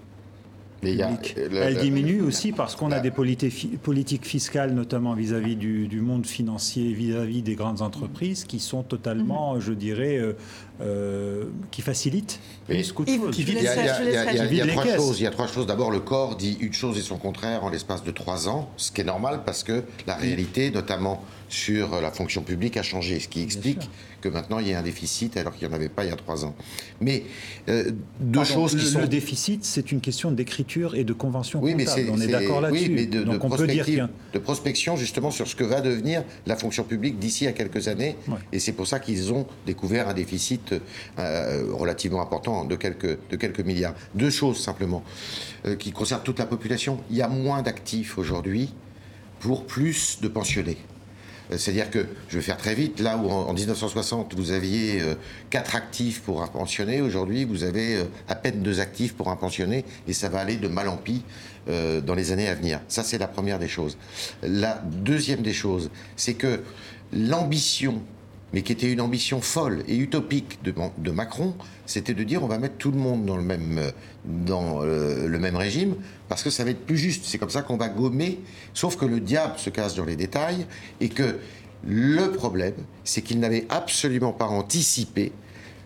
[0.84, 7.42] Elle diminue aussi parce qu'on a des politiques fiscales, notamment vis-à-vis du, monde financier, vis-à-vis
[7.42, 9.62] des grandes entreprises, qui sont totalement, mhm.
[9.62, 10.34] je dirais, euh,
[10.82, 13.40] euh, qui facilitent plus qu'autre chose.
[13.40, 15.20] Il y a trois choses.
[15.20, 15.68] Il y a trois choses.
[15.68, 18.92] D'abord, le corps dit une chose et son contraire en l'espace de trois ans, ce
[18.92, 23.28] qui est normal parce que la réalité, notamment sur la fonction publique a changé, ce
[23.28, 23.90] qui explique
[24.22, 26.14] que maintenant il y ait un déficit alors qu'il n'y en avait pas il y
[26.14, 26.56] a trois ans.
[27.02, 27.24] Mais
[27.68, 29.00] euh, deux choses qui le, sont...
[29.00, 32.02] Le déficit, c'est une question d'écriture et de convention oui, comptable.
[32.04, 32.86] Mais on est, d'accord là-dessus.
[32.88, 36.24] Oui, mais de, Donc on peut dire de prospection justement sur ce que va devenir
[36.46, 38.16] la fonction publique d'ici à quelques années.
[38.52, 40.76] Et c'est pour ça qu'ils ont découvert un déficit
[41.18, 43.96] euh, relativement important de quelques, de quelques milliards.
[44.14, 45.04] Deux choses simplement
[45.66, 47.00] euh, qui concernent toute la population.
[47.10, 48.74] Il y a moins d'actifs aujourd'hui
[49.40, 50.78] pour plus de pensionnés.
[51.52, 55.16] Euh, c'est-à-dire que, je vais faire très vite, là où en, 1960 vous aviez euh,
[55.50, 59.36] quatre actifs pour un pensionné, aujourd'hui vous avez euh, à peine deux actifs pour un
[59.36, 61.24] pensionné, et ça va aller de mal en pis
[61.68, 62.80] dans les années à venir.
[62.88, 63.96] Ça, c'est la première des choses.
[64.42, 66.64] La deuxième des choses, c'est que
[67.14, 68.02] l'ambition
[68.54, 72.58] mais qui était une ambition folle et utopique de, Macron, c'était de dire on va
[72.58, 73.92] mettre tout le monde dans le même,
[74.26, 75.96] dans, euh, le même régime,
[76.28, 77.26] parce que ça va être plus juste.
[77.26, 78.40] C'est comme ça qu'on va gommer,
[78.74, 80.66] sauf que le diable se casse dans les détails,
[81.00, 81.38] et que
[81.86, 85.32] le problème, c'est qu'il n'avait absolument pas anticipé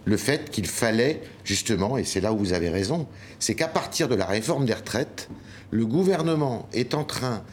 [0.06, 3.08] le fait qu'il fallait, justement, et c'est là où vous avez raison,
[3.40, 5.30] c'est qu'à partir de la réforme des retraites,
[5.72, 7.44] le gouvernement est en train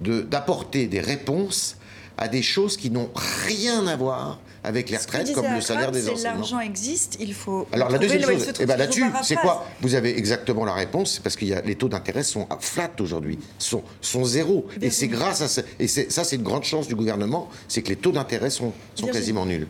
[0.00, 1.76] d'apporter des réponses
[2.18, 3.10] à des choses qui n'ont
[3.46, 6.34] rien à voir avec les retraites comme le salaire des enseignants.
[6.34, 7.68] L'argent existe, il faut.
[7.72, 11.22] Alors la deuxième chose, eh ben, là-dessus, c'est quoi Vous avez exactement la réponse, c'est
[11.22, 14.66] parce que les taux d'intérêt sont flat aujourd'hui, sont, sont zéro.
[14.80, 15.62] Et c'est grâce à ça.
[15.78, 19.06] Et ça, c'est une grande chance du gouvernement, c'est que les taux d'intérêt sont, sont
[19.08, 19.68] quasiment nuls.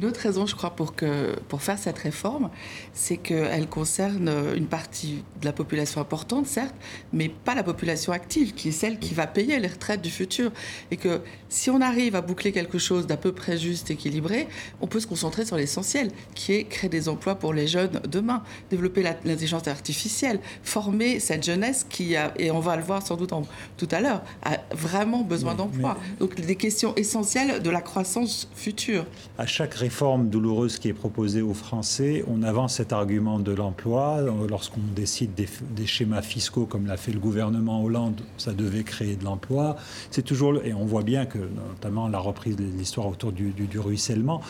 [0.00, 2.48] Une autre raison, je crois, pour, que, pour faire cette réforme,
[2.94, 6.74] c'est qu'elle concerne une partie de la population importante, certes,
[7.12, 10.52] mais pas la population active, qui est celle qui va payer les retraites du futur.
[10.90, 14.48] Et que si on arrive à boucler quelque chose d'à peu près juste, équilibré,
[14.80, 18.42] on peut se concentrer sur l'essentiel, qui est créer des emplois pour les jeunes demain,
[18.70, 23.34] développer l'intelligence artificielle, former cette jeunesse qui a, et on va le voir sans doute
[23.76, 25.98] tout à l'heure, a vraiment besoin d'emplois.
[26.20, 29.04] Donc des questions essentielles de la croissance future.
[29.36, 29.89] À chaque réforme
[30.24, 34.20] douloureuse qui est proposée aux Français, on avance cet argument de l'emploi.
[34.48, 39.24] Lorsqu'on décide des, schémas fiscaux, comme l'a fait le gouvernement Hollande, ça devait créer de
[39.24, 39.76] l'emploi.
[40.10, 44.40] C'est toujours, et on voit bien que, notamment la reprise de l'histoire autour du, ruissellement,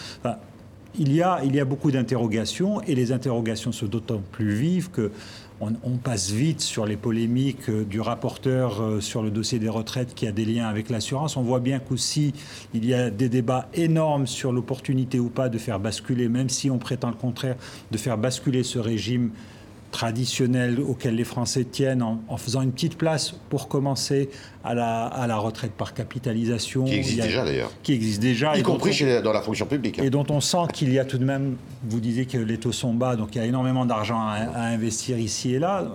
[0.99, 4.91] il, y a, il y a beaucoup d'interrogations, et les interrogations sont d'autant plus vives
[4.91, 5.11] que
[5.61, 10.15] on, passe vite sur les polémiques euh, du rapporteur euh, sur le dossier des retraites
[10.15, 11.37] qui a des liens avec l'assurance.
[11.37, 12.33] On voit bien qu'aussi,
[12.73, 16.71] il y a des débats énormes sur l'opportunité ou pas de faire basculer, même si
[16.71, 17.57] on prétend le contraire,
[17.91, 19.31] de faire basculer ce régime
[19.91, 24.31] traditionnel auquel les Français tiennent en, faisant une petite place pour commencer
[24.65, 26.85] à la, à la retraite par capitalisation.
[26.85, 27.73] Qui existe déjà d'ailleurs.
[27.83, 28.57] Qui existe déjà.
[28.57, 29.99] Y compris dans la fonction publique.
[29.99, 32.73] Et dont on sent qu'il y a tout de même, vous disiez que les taux
[32.73, 35.87] sont bas, donc il y a énormément d'argent à, investir ici et là.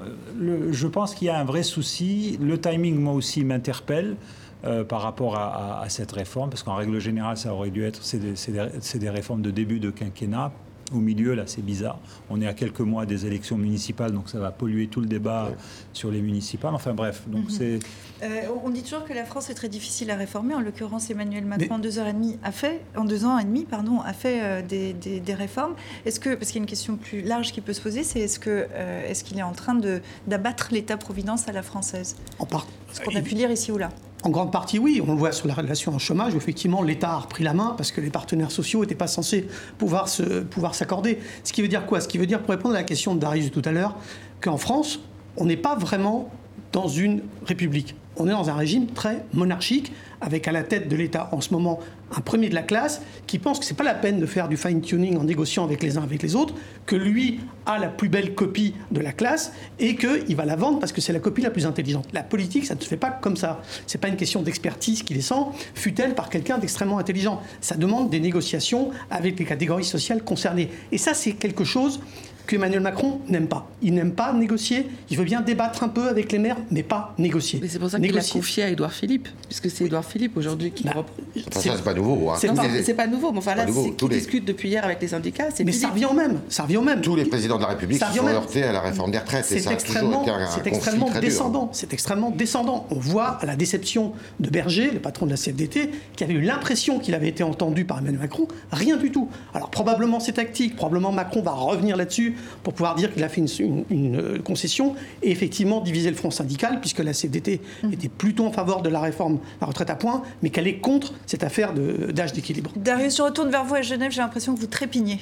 [0.72, 2.38] je pense qu'il y a un vrai souci.
[2.42, 4.16] Le timing, moi aussi, m'interpelle.
[4.64, 8.18] Euh, par rapport à, cette réforme, parce qu'en règle générale, ça aurait dû être, c'est
[8.18, 10.52] des, des, réformes de début de quinquennat,
[10.94, 12.00] au milieu, là, c'est bizarre.
[12.30, 15.52] On est à quelques mois des élections municipales, donc ça va polluer tout le débat
[15.94, 16.74] sur les municipales.
[16.76, 17.50] Enfin bref, donc Mhm.
[17.50, 17.80] c'est.
[18.24, 20.54] Euh, on dit toujours que la France est très difficile à réformer.
[20.54, 23.44] En l'occurrence, Emmanuel Macron, en deux heures et demie, a fait, en deux ans et
[23.44, 25.74] demi, pardon, a fait euh, des, des- des réformes.
[26.06, 28.20] Est-ce que, parce qu'il y a une question plus large qui peut se poser, c'est
[28.20, 32.16] est-ce que, euh, est-ce qu'il est en train de d'abattre l'État-providence à la française?
[32.40, 32.68] En part.
[32.94, 33.90] Ce qu'on a pu lire ici ou là.
[34.26, 35.02] En grande partie, oui.
[35.08, 37.76] On le voit sur la relation en chômage, où effectivement, l'État a repris la main
[37.78, 39.48] parce que les partenaires sociaux n'étaient pas censés
[39.78, 41.20] pouvoir se, pouvoir s'accorder.
[41.44, 42.02] Ce qui veut dire quoi?
[42.02, 43.96] Ce qui veut dire, pour répondre à la question de Darius tout à l'heure,
[44.42, 45.00] qu'en France,
[45.38, 46.32] on n'est pas vraiment
[46.72, 47.96] dans une république.
[48.18, 49.92] On est dans un régime très monarchique,
[50.22, 51.80] avec à la tête de l'État en ce moment
[52.16, 54.58] un premier de la classe qui pense que c'est pas la peine de faire du
[54.58, 56.54] fine-tuning en négociant avec les uns avec les autres,
[56.86, 60.80] que lui a la plus belle copie de la classe et qu'il va la vendre
[60.80, 62.08] parce que c'est la copie la plus intelligente.
[62.14, 63.62] La politique, ça ne se fait pas comme ça.
[63.88, 67.42] C'est pas une question d'expertise qui descend, fut-elle par quelqu'un d'extrêmement intelligent.
[67.62, 70.70] Ça demande des négociations avec les catégories sociales concernées.
[70.92, 72.00] Et ça, c'est quelque chose
[72.46, 73.68] qu'Emmanuel Macron n'aime pas.
[73.82, 77.14] Il n'aime pas négocier, il veut bien débattre un peu avec les maires, mais pas
[77.18, 77.60] négocier.
[77.62, 80.72] Mais c'est pour ça qu'il a confié à Édouard Philippe, puisque c'est Édouard Philippe aujourd'hui
[80.72, 81.06] qui reprend.
[81.38, 82.30] Enfin, ça, c'est pas nouveau.
[82.30, 82.36] hein.
[82.40, 85.02] C'est pas, les- pas nouveau, mais enfin Pas là, qui les- discute depuis hier avec
[85.02, 85.48] les syndicats.
[85.54, 86.40] C'est Mais ça revient au même.
[86.50, 87.02] Ça revient au même.
[87.02, 89.52] Tous les présidents de la République se sont heurtés à la réforme des retraites.
[89.52, 91.70] Et C'est extrêmement, été un, un c'est extrêmement descendant.
[91.74, 92.88] C'est extrêmement descendant.
[92.92, 96.42] On voit à la déception de Berger, le patron de la CFDT, qui avait eu
[96.42, 98.48] l'impression qu'il avait été entendu par Emmanuel Macron.
[98.72, 99.30] Rien du tout.
[99.54, 100.76] Alors probablement c'est tactique.
[100.76, 104.40] Probablement Macron va revenir là-dessus pour pouvoir dire qu'il a fait une, une- une, euh,
[104.40, 107.62] concession et effectivement diviser le front syndical, puisque la CFDT
[107.92, 110.78] était plutôt en faveur de la réforme de la retraite à points, mais qu'elle est
[110.80, 112.72] contre cette affaire de- d'âge d'équilibre.
[112.76, 114.12] Darius, je retourne vers vous à Genève.
[114.12, 115.20] J'ai l'impression que vous trépignez.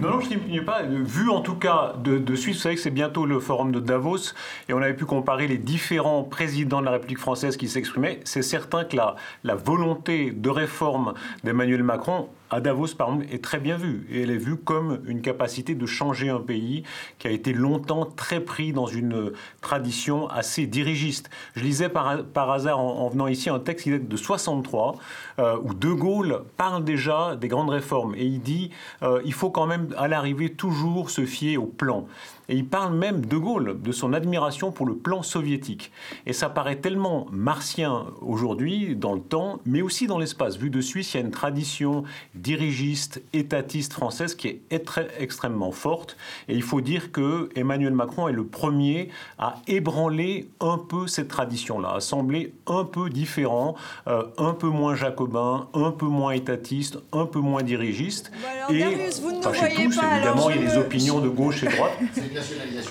[0.00, 0.82] Non, non, je n'y pas.
[0.82, 3.72] Euh, Vu en tout cas de, de Suisse, vous savez que c'est bientôt le forum
[3.72, 4.32] de Davos
[4.68, 8.20] et on avait pu comparer les différents présidents de la République française qui s'exprimaient.
[8.24, 13.42] C'est certain que la, la volonté de réforme d'Emmanuel Macron à Davos, par exemple, est
[13.42, 14.06] très bien vue.
[14.10, 16.82] Et elle est vue comme une capacité de changer un pays
[17.18, 21.30] qui a été longtemps très pris dans une tradition assez dirigiste.
[21.54, 24.96] Je lisais par, hasard en, en venant ici un texte qui date de 63,
[25.38, 28.14] euh, où De Gaulle parle déjà des grandes réformes.
[28.14, 28.70] Et il dit
[29.02, 32.06] euh, il faut quand même, à l'arrivée, toujours se fier au plan.
[32.48, 35.92] Et il parle même, De Gaulle, de son admiration pour le plan soviétique.
[36.26, 40.56] Et ça paraît tellement martien aujourd'hui, dans le temps, mais aussi dans l'espace.
[40.56, 45.72] Vu de Suisse, il y a une tradition dirigiste, étatiste française qui est très, extrêmement
[45.72, 46.16] forte.
[46.48, 51.28] Et il faut dire que Emmanuel Macron est le premier à ébranler un peu cette
[51.28, 53.74] tradition-là, à sembler un peu différent,
[54.06, 58.30] euh, un peu moins jacobin, un peu moins étatiste, un peu moins dirigiste.
[58.68, 60.80] alors, Darius, vous ne nous chez voyez tous, pas, évidemment, il y a des me-
[60.82, 61.72] opinions de gauche et de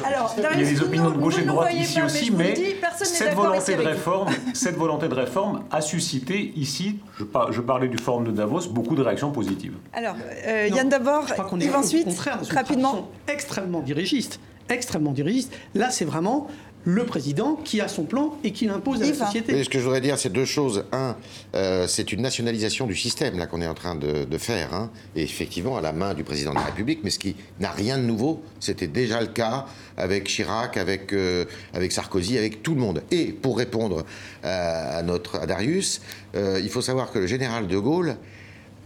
[0.05, 2.53] Alors, Il y a des opinions de gauche et de droite ici pas, aussi, mais
[2.53, 7.61] dis, cette volonté, de réforme, cette volonté de réforme a suscité ici, je, par- je
[7.61, 9.73] parlais du forum de Davos, beaucoup de réactions positives.
[9.93, 10.15] Alors,
[10.47, 13.09] euh, Yann d'abord, Je crois qu'on est Yves au ensuite, contraire rapidement.
[13.27, 14.39] extrêmement dirigiste.
[14.69, 15.53] Extrêmement dirigiste.
[15.75, 16.47] Là, c'est vraiment
[16.85, 19.53] le président qui a son plan et qui l'impose à la société.
[19.53, 20.85] Oui, ce que je voudrais dire, c'est deux choses.
[20.93, 21.17] Un,
[21.55, 24.89] euh, c'est une nationalisation du système là qu'on est en train de, de faire, hein,
[25.15, 27.97] et effectivement à la main du président de la République, mais ce qui n'a rien
[27.97, 28.41] de nouveau.
[28.59, 29.65] C'était déjà le cas
[29.97, 33.03] avec Chirac, avec euh, avec Sarkozy, avec tout le monde.
[33.11, 34.05] Et pour répondre
[34.43, 36.01] à, à notre à Darius,
[36.35, 38.15] euh, il faut savoir que le général de Gaulle,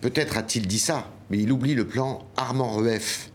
[0.02, 3.31] peut-être a-t-il dit ça, mais il oublie le plan Armand-Rueff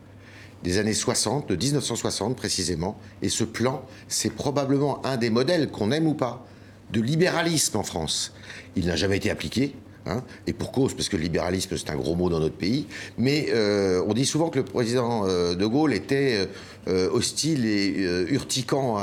[0.67, 2.99] des années 60, de 1960 précisément.
[3.23, 6.45] Et ce plan, c'est probablement un des modèles, qu'on aime ou pas,
[6.93, 8.33] de libéralisme en France.
[8.75, 9.75] Il n'a jamais été appliqué.
[10.07, 12.87] hein, et pour cause, parce que le libéralisme, c'est un gros mot dans notre pays.
[13.17, 16.49] Mais euh, on dit souvent que le président euh, de Gaulle était
[16.89, 19.03] euh, hostile et euh, urticant à-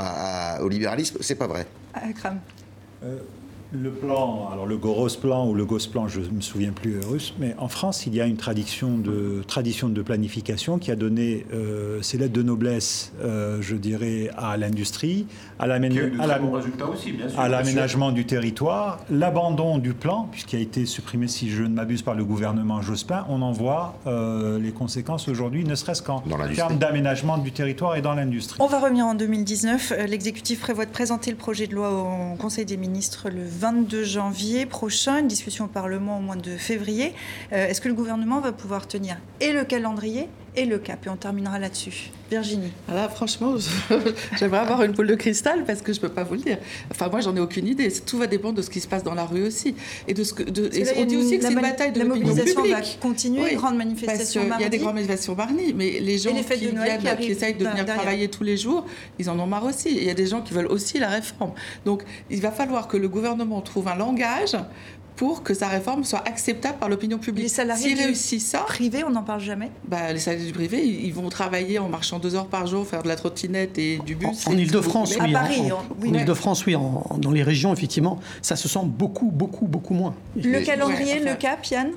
[0.57, 1.17] à- au libéralisme.
[1.21, 1.65] C'est pas vrai.
[1.93, 2.39] Ah, Kram.
[3.75, 6.99] Le plan, alors le Goros plan ou le Gos plan, je ne me souviens plus
[6.99, 10.95] russe, mais en France, il y a une tradition de, tradition de planification qui a
[10.95, 15.25] donné euh, ses lettres de noblesse, euh, je dirais, à l'industrie,
[15.57, 22.03] à l'aménagement du territoire, l'abandon du plan, puisqu'il a été supprimé, si je ne m'abuse,
[22.03, 26.21] par le gouvernement Jospin, on en voit euh, les conséquences aujourd'hui, ne serait-ce qu'en
[26.55, 28.59] termes d'aménagement du territoire et dans l'industrie.
[28.61, 29.93] On va revenir en 2019.
[29.97, 34.03] Euh, L'exécutif prévoit de présenter le projet de loi au Conseil des ministres le 22
[34.03, 37.13] janvier prochain, une discussion au Parlement au mois de février.
[37.53, 41.09] Euh, Est-ce que le gouvernement va pouvoir tenir et le calendrier et le cap Et
[41.09, 42.11] on terminera là-dessus.
[42.29, 43.55] Virginie Là, franchement,
[44.39, 46.57] j'aimerais avoir une boule de cristal parce que je ne peux pas vous le dire.
[46.89, 47.91] Enfin, moi, j'en ai aucune idée.
[48.05, 49.75] Tout va dépendre de ce qui se passe dans la rue aussi.
[50.07, 52.23] Et de ce que, de, on dit aussi que c'est une bataille de publique.
[52.23, 55.99] La mobilisation va continuer, oui, grande manifestation Il y a des grandes manifestations mardi, mais
[55.99, 58.85] les gens qui, viennent, qui, essayent de venir travailler tous les jours,
[59.19, 59.89] ils en ont marre aussi.
[59.89, 61.53] Il y a des gens qui veulent aussi la réforme.
[61.85, 64.55] Donc, il va falloir que le gouvernement trouve un langage
[65.15, 67.43] pour que sa réforme soit acceptable par l'opinion publique.
[67.43, 71.13] Les salariés du ça, privé, on n'en parle jamais bah, Les salariés du privé, ils
[71.13, 74.47] vont travailler en marchant deux heures par jour, faire de la trottinette et du bus.
[74.47, 75.29] En, Ile-de-France, oui.
[75.29, 76.75] À Paris, en, Ile-de-France, oui.
[77.17, 80.15] dans les régions, effectivement, ça se sent beaucoup, beaucoup, beaucoup moins.
[80.35, 81.91] Le calendrier, le cap, Yann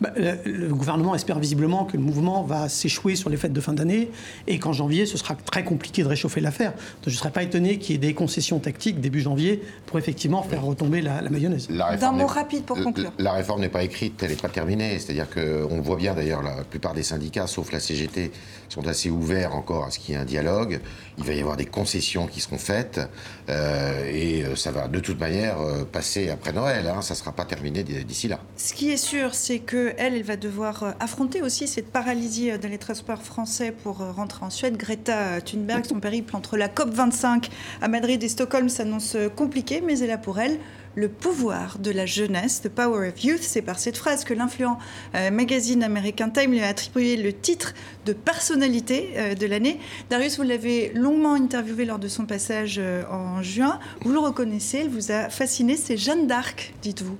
[0.00, 3.72] bah, le, gouvernement espère visiblement que le mouvement va s'échouer sur les fêtes de fin
[3.72, 4.10] d'année
[4.46, 6.72] et qu'en janvier, ce sera très compliqué de réchauffer l'affaire.
[6.72, 9.98] Donc je ne serais pas étonné qu'il y ait des concessions tactiques début janvier pour
[9.98, 11.68] effectivement faire retomber la, mayonnaise.
[11.68, 13.12] D'un mot rapide pour conclure.
[13.18, 14.98] La, réforme n'est pas écrite, elle n'est pas terminée.
[14.98, 18.30] C'est-à-dire qu'on voit bien d'ailleurs, la plupart des syndicats, sauf la CGT,
[18.68, 20.80] sont assez ouverts encore à ce qu'il y ait un dialogue.
[21.18, 23.00] Il va y avoir des concessions qui seront faites
[23.48, 26.86] euh, et euh, ça va de toute manière euh, passer après Noël.
[26.86, 28.40] Hein, ça ne sera pas terminé d'ici là.
[28.56, 32.78] Ce qui est sûr, c'est qu'elle, elle va devoir affronter aussi cette paralysie dans les
[32.78, 34.76] transports français pour rentrer en Suède.
[34.76, 37.50] Greta Thunberg, son périple entre la COP25
[37.80, 40.58] à Madrid et Stockholm s'annonce compliqué, mais elle a pour elle
[40.96, 43.42] le pouvoir de la jeunesse, The Power of Youth.
[43.42, 44.78] C'est par cette phrase que l'influent
[45.14, 47.74] euh, magazine américain Time lui a attribué le titre
[48.06, 49.78] de personnalité euh, de l'année.
[50.10, 53.78] Darius, vous l'avez longuement interviewé lors de son passage euh, en juin.
[54.00, 55.76] Vous le reconnaissez, elle vous a fasciné.
[55.76, 57.18] C'est Jeanne d'Arc, dites-vous.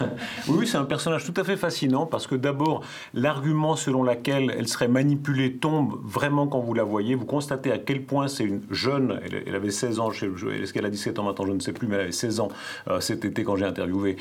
[0.48, 2.82] oui, c'est un personnage tout à fait fascinant parce que d'abord,
[3.12, 7.14] l'argument selon lequel elle serait manipulée tombe vraiment quand vous la voyez.
[7.14, 10.90] Vous constatez à quel point c'est une jeune, elle, avait 16 ans, est-ce qu'elle a
[10.90, 12.48] 17 ans maintenant, je ne sais plus, mais elle avait 16 ans
[12.88, 14.16] euh, cet été quand j'ai interviewé,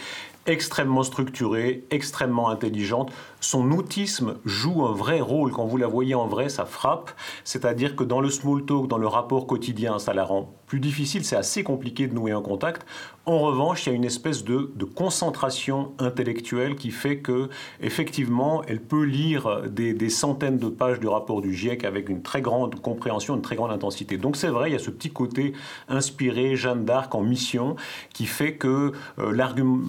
[0.46, 3.12] extrêmement structurée, extrêmement intelligente.
[3.40, 5.52] Son outisme joue un vrai rôle.
[5.52, 7.12] Quand vous la voyez en vrai, ça frappe.
[7.44, 11.24] C'est-à-dire que dans le small talk, dans le rapport quotidien, ça la rend plus difficile.
[11.24, 12.86] C'est assez compliqué de nouer un contact.
[13.26, 18.82] En revanche, il y a une espèce de, concentration intellectuelle qui fait que, effectivement, elle
[18.82, 22.82] peut lire des, des, centaines de pages du rapport du GIEC avec une très grande
[22.82, 24.18] compréhension, une très grande intensité.
[24.18, 25.54] Donc c'est vrai, il y a ce petit côté
[25.88, 27.76] inspiré, Jeanne d'Arc en mission,
[28.14, 29.80] qui fait que euh, l'argument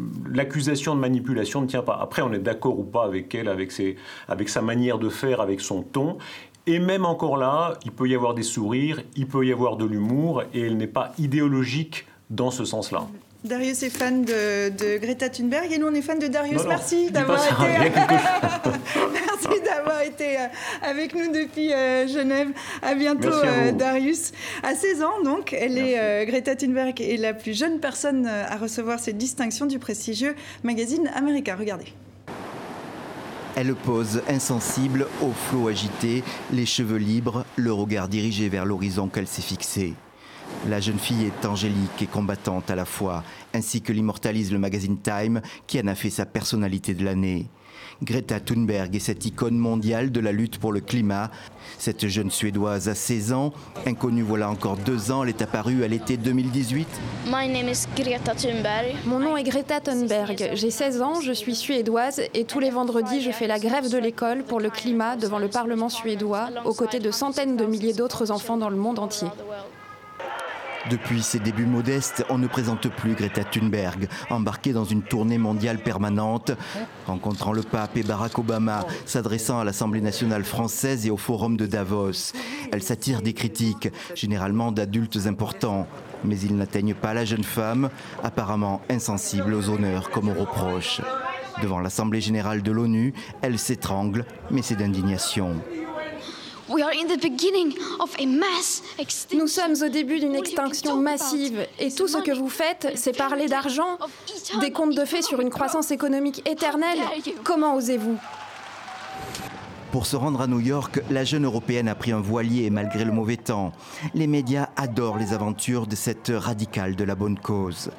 [0.45, 1.99] l'accusation de manipulation ne tient pas.
[2.01, 3.97] Après, on est d'accord ou pas avec elle, avec, ses,
[4.29, 6.19] avec sa manière de faire, avec son ton.
[6.67, 9.87] Et même encore là, il peut y avoir des sourires, il peut y avoir de
[9.87, 13.07] l'humour, et elle n'est pas idéologique dans ce sens-là.
[13.45, 16.63] Darius est fan de, Greta Thunberg et nous on est fan de Darius.
[16.67, 17.91] Merci d'avoir été,
[19.13, 20.47] Merci d'avoir été euh,
[20.81, 22.49] avec nous depuis euh, Genève.
[22.81, 24.33] À bientôt euh, Darius.
[24.63, 28.99] À 16 ans donc, elle est Greta Thunberg est la plus jeune personne à recevoir
[28.99, 31.55] cette distinction du prestigieux magazine américain.
[31.59, 31.93] Regardez.
[33.57, 39.29] Elle pose insensible, au flot agité, les cheveux libres, le regard dirigé vers l'horizon qu'elle
[39.29, 39.93] s'est fixé.
[40.69, 44.97] La jeune fille est angélique et combattante à la fois, ainsi que l'immortalise le magazine
[44.99, 47.49] Time, qui en a fait sa personnalité de l'année.
[48.03, 51.31] Greta Thunberg est cette icône mondiale de la lutte pour le climat.
[51.79, 53.53] Cette jeune Suédoise a 16 ans,
[53.87, 56.89] inconnue voilà encore deux ans, elle est apparue à l'été 2018.
[59.07, 63.21] Mon nom est Greta Thunberg, j'ai 16 ans, je suis suédoise et tous les vendredis
[63.21, 67.01] je fais la grève de l'école pour le climat devant le Parlement suédois, aux côtés
[67.01, 69.29] de centaines de milliers d'autres enfants dans le monde entier.
[70.91, 75.79] Depuis ses débuts modestes, on ne présente plus Greta Thunberg, embarquée dans une tournée mondiale
[75.79, 76.53] permanente,
[77.07, 81.65] rencontrant le pape et Barack Obama, s'adressant à l'Assemblée nationale française et au Forum de
[81.65, 82.33] Davos.
[82.71, 85.87] Elle s'attire des critiques, généralement d'adultes importants,
[86.23, 87.89] mais ils n'atteignent pas la jeune femme,
[88.23, 91.01] apparemment insensible aux honneurs comme aux reproches.
[91.63, 95.57] Devant l'Assemblée générale de l'ONU, elle s'étrangle, mais c'est d'indignation.
[96.69, 96.79] Nous
[99.49, 101.67] sommes au début d'une extinction massive.
[101.79, 103.99] Et tout ce que vous faites, c'est parler d'argent,
[104.61, 106.99] des comptes de fait sur une croissance économique éternelle.
[107.43, 108.17] Comment osez-vous?
[109.93, 113.13] Pour se rendre à New York, la jeune européenne a pris un voilier malgré le
[113.13, 113.71] mauvais temps.
[114.13, 117.91] Les médias adorent les aventures de cette radicale de la bonne cause.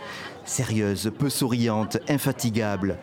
[0.43, 2.97] Sérieuse, peu souriante, infatigable,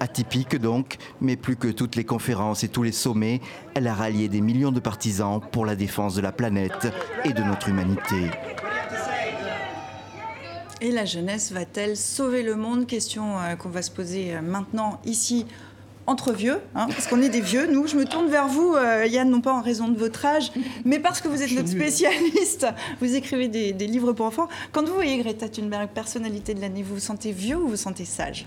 [0.00, 3.40] Atypique donc, mais plus que toutes les conférences et tous les sommets,
[3.74, 6.88] elle a rallié des millions de partisans pour la défense de la planète
[7.24, 8.30] et de notre humanité.
[10.80, 12.86] Et la jeunesse va-t-elle sauver le monde?
[12.86, 15.46] Question euh, qu'on va se poser euh, maintenant ici
[16.06, 17.86] entre vieux, hein, parce qu'on est des vieux, nous.
[17.86, 20.52] Je me tourne vers vous, euh, Yann, non pas en raison de votre âge,
[20.84, 22.66] mais parce que vous êtes notre spécialiste.
[23.00, 24.48] Vous écrivez des, des livres pour enfants.
[24.72, 27.76] Quand vous voyez Greta Thunberg, personnalité de l'année, vous vous sentez vieux ou vous vous
[27.76, 28.46] sentez sage?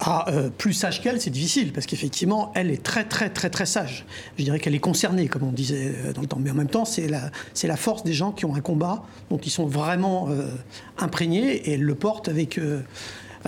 [0.00, 3.66] Ah, euh, plus sage qu'elle, c'est difficile, parce qu'effectivement, elle est très, très, très, très
[3.66, 4.04] sage.
[4.38, 6.38] Je dirais qu'elle est concernée, comme on disait euh, dans le temps.
[6.40, 9.50] Mais en même temps, c'est la, force des gens qui ont un combat dont ils
[9.50, 10.50] sont vraiment euh,
[10.98, 12.60] imprégnés et elle le porte avec.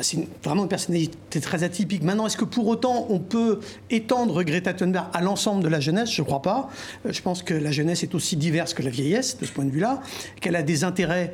[0.02, 2.02] c'est vraiment une personnalité très atypique.
[2.02, 6.10] Maintenant, est-ce que pour autant on peut étendre Greta Thunberg à l'ensemble de la jeunesse?
[6.10, 6.70] Je ne crois pas.
[7.08, 9.70] je pense que la jeunesse est aussi diverse que la vieillesse, de ce point de
[9.70, 10.00] vue-là,
[10.40, 11.32] qu'elle a des intérêts,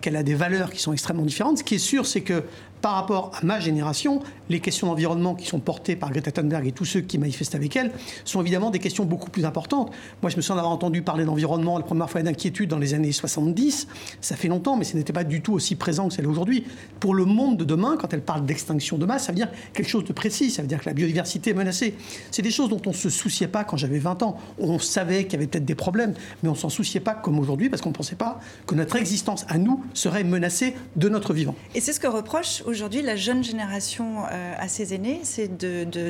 [0.00, 1.58] qu'elle a des valeurs qui sont extrêmement différentes.
[1.58, 2.44] Ce qui est sûr, c'est que
[2.80, 6.72] par rapport à ma génération, les questions d'environnement qui sont portées par Greta Thunberg et
[6.72, 7.92] tous ceux qui manifestent avec elle
[8.24, 9.90] sont évidemment des questions beaucoup plus importantes.
[10.22, 13.12] Moi, je me souviens d'avoir entendu parler d'environnement la première fois d'inquiétude dans les années
[13.12, 13.88] 70.
[14.20, 16.64] Ça fait longtemps, mais ce n'était pas du tout aussi présent que c'est aujourd'hui.
[17.00, 19.88] Pour le monde de demain, quand elle parle d'extinction de masse, ça veut dire quelque
[19.88, 20.50] chose de précis.
[20.50, 21.94] Ça veut dire que la biodiversité est menacée.
[22.30, 24.38] C'est des choses dont on ne se souciait pas quand j'avais 20 ans.
[24.58, 27.38] On savait qu'il y avait peut-être des problèmes, mais on ne s'en souciait pas comme
[27.38, 31.32] aujourd'hui parce qu'on ne pensait pas que notre existence à nous serait menacée de notre
[31.32, 31.54] vivant.
[31.74, 35.48] Et c'est ce que reproche aujourd'hui la jeune génération euh, à ses aînés, c'est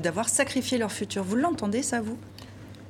[0.02, 1.22] d'avoir sacrifié leur futur.
[1.22, 2.18] Vous l'entendez, ça, vous?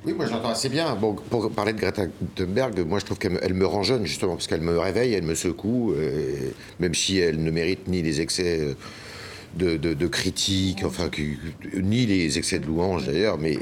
[0.05, 0.97] Oui, moi j'entends assez bien.
[0.97, 2.05] Pour parler de Greta
[2.35, 5.35] Thunberg, moi je trouve qu'elle me rend jeune justement parce qu'elle me réveille, elle me
[5.35, 6.51] secoue, euh,
[6.81, 8.75] même si elle ne mérite ni les excès euh,
[9.57, 11.11] de, de, critiques, enfin,
[11.75, 13.59] ni les excès de louanges d'ailleurs, mais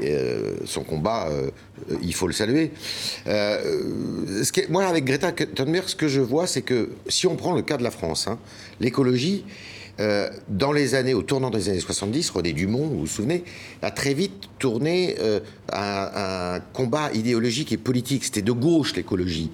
[0.65, 1.27] son combat,
[2.03, 2.71] il faut le saluer.
[4.69, 7.77] moi avec Greta Thunberg, ce que je vois, c'est que si on prend le cas
[7.77, 8.37] de la France, hein,
[8.79, 9.43] l'écologie,
[9.99, 13.43] euh, dans les années, au tournant des années 70, René Dumont, vous vous souvenez,
[13.81, 15.39] a très vite tourné euh,
[15.69, 18.25] à, un combat idéologique et politique.
[18.25, 19.49] C'était de gauche l'écologie.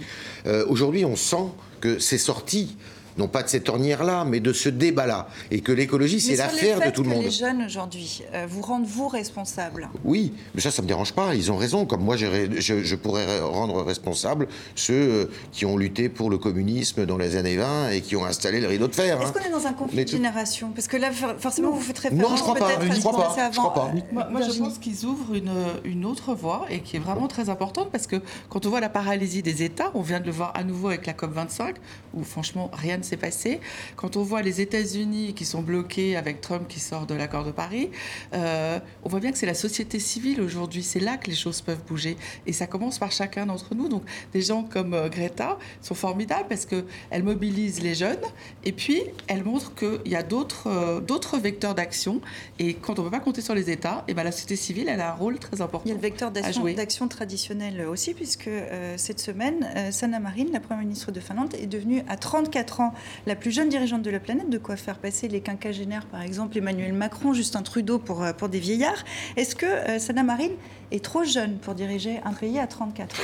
[0.46, 1.48] Euh, aujourd'hui, on sent
[1.82, 2.76] que c'est sorti
[3.18, 5.28] non pas de cette ornière-là, mais de ce débat-là.
[5.52, 7.24] Et que l'écologie, c'est l'affaire de tout le monde.
[7.24, 11.14] les jeunes aujourd'hui euh, vous rendent vous responsable Oui, mais ça, ça ne me dérange
[11.14, 11.36] pas.
[11.36, 11.86] Ils ont raison.
[11.86, 12.28] Comme moi, je,
[12.60, 17.58] je, pourrais rendre responsable ceux euh, qui ont lutté pour le communisme dans les années
[17.58, 19.22] 20 et qui ont installé le rideau de fer.
[19.22, 19.34] Est-ce hein.
[19.34, 20.72] qu'on est dans un conflit de génération?
[20.74, 22.70] Parce que là, forcément, vous faites référence non, je crois pas.
[22.94, 23.52] Je crois pas.
[23.52, 23.92] Je crois pas.
[24.12, 25.52] Moi, je pense qu'ils ouvrent une,
[25.84, 28.18] une autre voie et qui est vraiment très importante parce que
[28.50, 31.06] quand on voit la paralysie des États, on vient de le voir à nouveau avec
[31.06, 31.76] la COP25,
[32.14, 33.60] où franchement, rien s'est passé.
[33.96, 37.52] Quand on voit les États-Unis qui sont bloqués avec Trump qui sort de l'accord de
[37.52, 37.90] Paris,
[38.34, 40.84] euh, on voit bien que c'est la société civile aujourd'hui.
[40.84, 42.18] C'est là que les choses peuvent bouger.
[42.46, 43.90] Et ça commence par chacun d'entre nous.
[43.90, 48.18] Donc des gens comme euh, Greta sont formidables parce qu'elle mobilise les jeunes
[48.64, 52.22] et puis elle montre qu'il y a d'autres euh, vecteurs d'action.
[52.60, 54.56] Et quand on ne peut pas compter sur les États, et eh ben la société
[54.56, 55.84] civile, elle a un rôle très important.
[55.86, 58.50] Il y a le vecteur d'action traditionnel aussi, puisque
[58.98, 62.93] cette semaine, Sanna Marin, la Première ministre de Finlande, est devenue à 34 ans
[63.26, 66.58] la plus jeune dirigeante de la planète, de quoi faire passer les quinquagénaires, par exemple
[66.58, 69.04] Emmanuel Macron, Justin Trudeau pour, euh, pour des vieillards.
[69.36, 70.54] Est-ce que euh, Sana Marine
[70.92, 73.24] est trop jeune pour diriger un pays à 34 ans?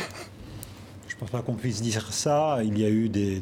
[1.07, 2.59] Je ne pense pas qu'on puisse dire ça.
[2.63, 3.41] Il y a eu des.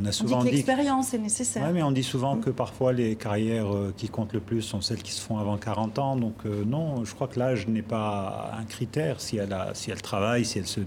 [0.00, 1.64] on a souvent on dit que l'expérience est nécessaire.
[1.66, 4.80] Oui, mais on dit souvent que parfois les carrières euh, qui comptent le plus sont
[4.80, 6.16] celles qui se font avant 40 ans.
[6.16, 10.02] Donc, non, je crois que l'âge n'est pas un critère si elle, a, si elle
[10.02, 10.80] travaille, si elle se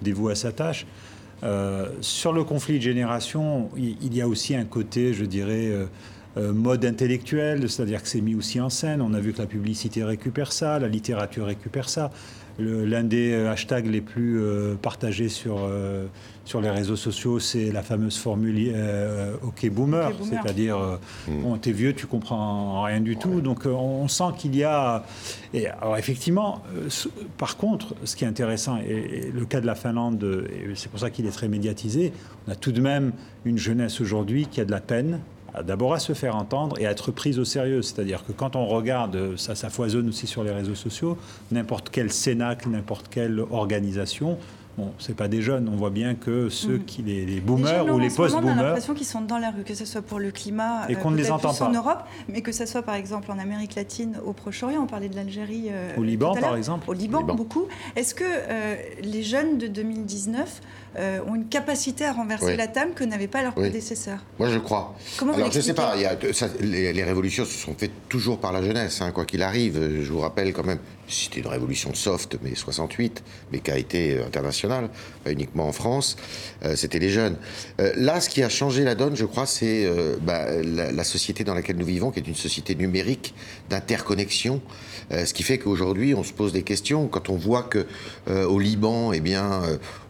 [0.00, 0.86] dévoue à sa tâche.
[1.44, 5.86] Euh, sur le conflit de génération, il y a aussi un côté, je dirais, euh,
[6.36, 9.02] euh, mode intellectuel, c'est-à-dire que c'est mis aussi en scène.
[9.02, 12.10] On a vu que la publicité récupère ça, la littérature récupère ça.
[12.58, 14.40] L'un des hashtags les plus
[14.80, 15.68] partagés sur,
[16.44, 18.72] sur les réseaux sociaux, c'est la fameuse formule
[19.42, 21.58] OK boomer, c'est-à-dire mm.
[21.60, 23.40] t'es vieux, tu comprends rien du tout.
[23.40, 25.04] Donc on sent qu'il y a.
[25.52, 26.62] Et, alors effectivement,
[27.38, 31.00] par contre, ce qui est intéressant, et, le cas de la Finlande, et c'est pour
[31.00, 32.12] ça qu'il est très médiatisé,
[32.46, 33.12] on a tout de même
[33.44, 35.20] une jeunesse aujourd'hui qui a de la peine
[35.62, 37.82] d'abord à se faire entendre et à être prise au sérieux.
[37.82, 41.16] C'est-à-dire que quand on regarde, ça, ça foisonne aussi sur les réseaux sociaux,
[41.52, 44.38] n'importe quel cénacle, n'importe quelle organisation,
[44.76, 46.84] Bon, c'est pas des jeunes, on voit bien que ceux mm.
[46.84, 48.56] qui, les, boomers ou les post-boomers.
[48.56, 50.96] On a l'impression qu'ils sont dans la rue, que ce soit pour le climat, et
[50.96, 51.66] qu'on ne les entend pas.
[51.66, 55.08] en Europe, mais que ce soit par exemple en Amérique latine, au Proche-Orient, on parlait
[55.08, 55.68] de l'Algérie.
[55.70, 56.90] Euh, au Liban, par exemple.
[56.90, 57.66] Au Liban, beaucoup.
[57.94, 60.60] Est-ce que euh, les jeunes de 2019
[60.96, 64.20] euh, ont une capacité à renverser la table que n'avaient pas leurs prédécesseurs.
[64.38, 64.94] Moi, je crois.
[65.18, 65.96] Comment Alors, je ne sais pas.
[66.60, 69.74] les, révolutions se sont faites toujours par la jeunesse, hein, quoi qu'il arrive.
[69.74, 70.78] Je vous rappelle quand même,
[71.08, 74.88] c'était une révolution soft, mais 68, mais qui a été euh, internationale,
[75.24, 76.16] pas uniquement en France.
[76.64, 77.36] Euh, c'était les jeunes.
[77.78, 79.88] là, ce qui a changé la donne, je crois, c'est
[80.22, 83.34] bah, la, société dans laquelle nous vivons, qui est une société numérique,
[83.68, 84.60] d'interconnexion.
[85.10, 87.08] ce qui fait qu'aujourd'hui, on se pose des questions.
[87.08, 87.86] Quand on voit que
[88.28, 89.62] au Liban, eh bien,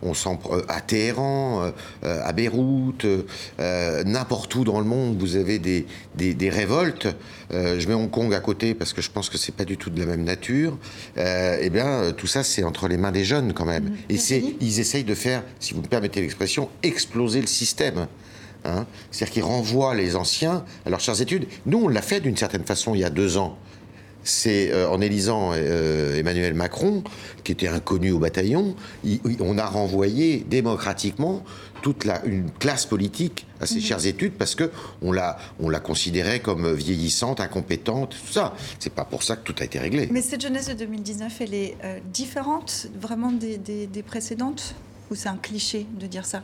[0.03, 0.39] on s'en
[0.75, 1.71] à Téhéran, euh,
[2.05, 7.09] euh, à Beyrouth, euh, n'importe où dans le monde, vous avez des, des, révoltes.
[7.51, 9.91] je mets Hong Kong à côté parce que je pense que c'est pas du tout
[9.91, 10.77] de la même nature.
[11.17, 13.87] eh bien, tout ça, c'est entre les mains des jeunes quand même.
[13.87, 14.15] Mm-hmm.
[14.15, 18.07] Et c'est, ils essayent de faire, si vous me permettez l'expression, exploser le système.
[18.65, 18.87] Hein.
[19.11, 21.47] C'est-à-dire qu'il renvoie les anciens à leurs chères études.
[21.67, 23.59] Nous, on l'a fait d'une certaine façon il y a deux ans.
[24.25, 27.05] C'est euh, en élisant euh, Emmanuel Macron,
[27.45, 28.75] qui était inconnu au bataillon,
[29.41, 31.45] on a renvoyé démocratiquement
[31.83, 33.81] toute la, une classe politique à ses mhm.
[33.83, 34.71] chères études parce que
[35.03, 38.55] on l'a, on la considérait comme vieillissante, incompétente, tout ça.
[38.79, 40.09] C'est pas pour ça que tout a été réglé.
[40.11, 44.75] Mais cette jeunesse de 2019, elle est euh, différente vraiment des, des précédentes?
[45.11, 46.43] Ou c'est un cliché de dire ça?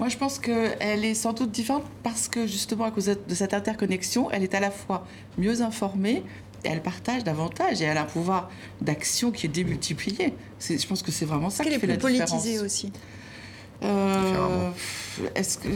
[0.00, 3.52] Moi, je pense qu'elle est sans doute différente parce que justement, à cause de cette
[3.52, 6.22] interconnexion, elle est à la fois mieux informée,
[6.64, 8.50] elle partage davantage et elle a un pouvoir
[8.80, 10.34] d'action qui est démultiplié.
[10.60, 12.10] je pense que c'est vraiment ça qui fait la différence.
[12.10, 12.92] Elle est politisée aussi?
[13.82, 14.70] Euh,
[15.34, 15.68] est-ce que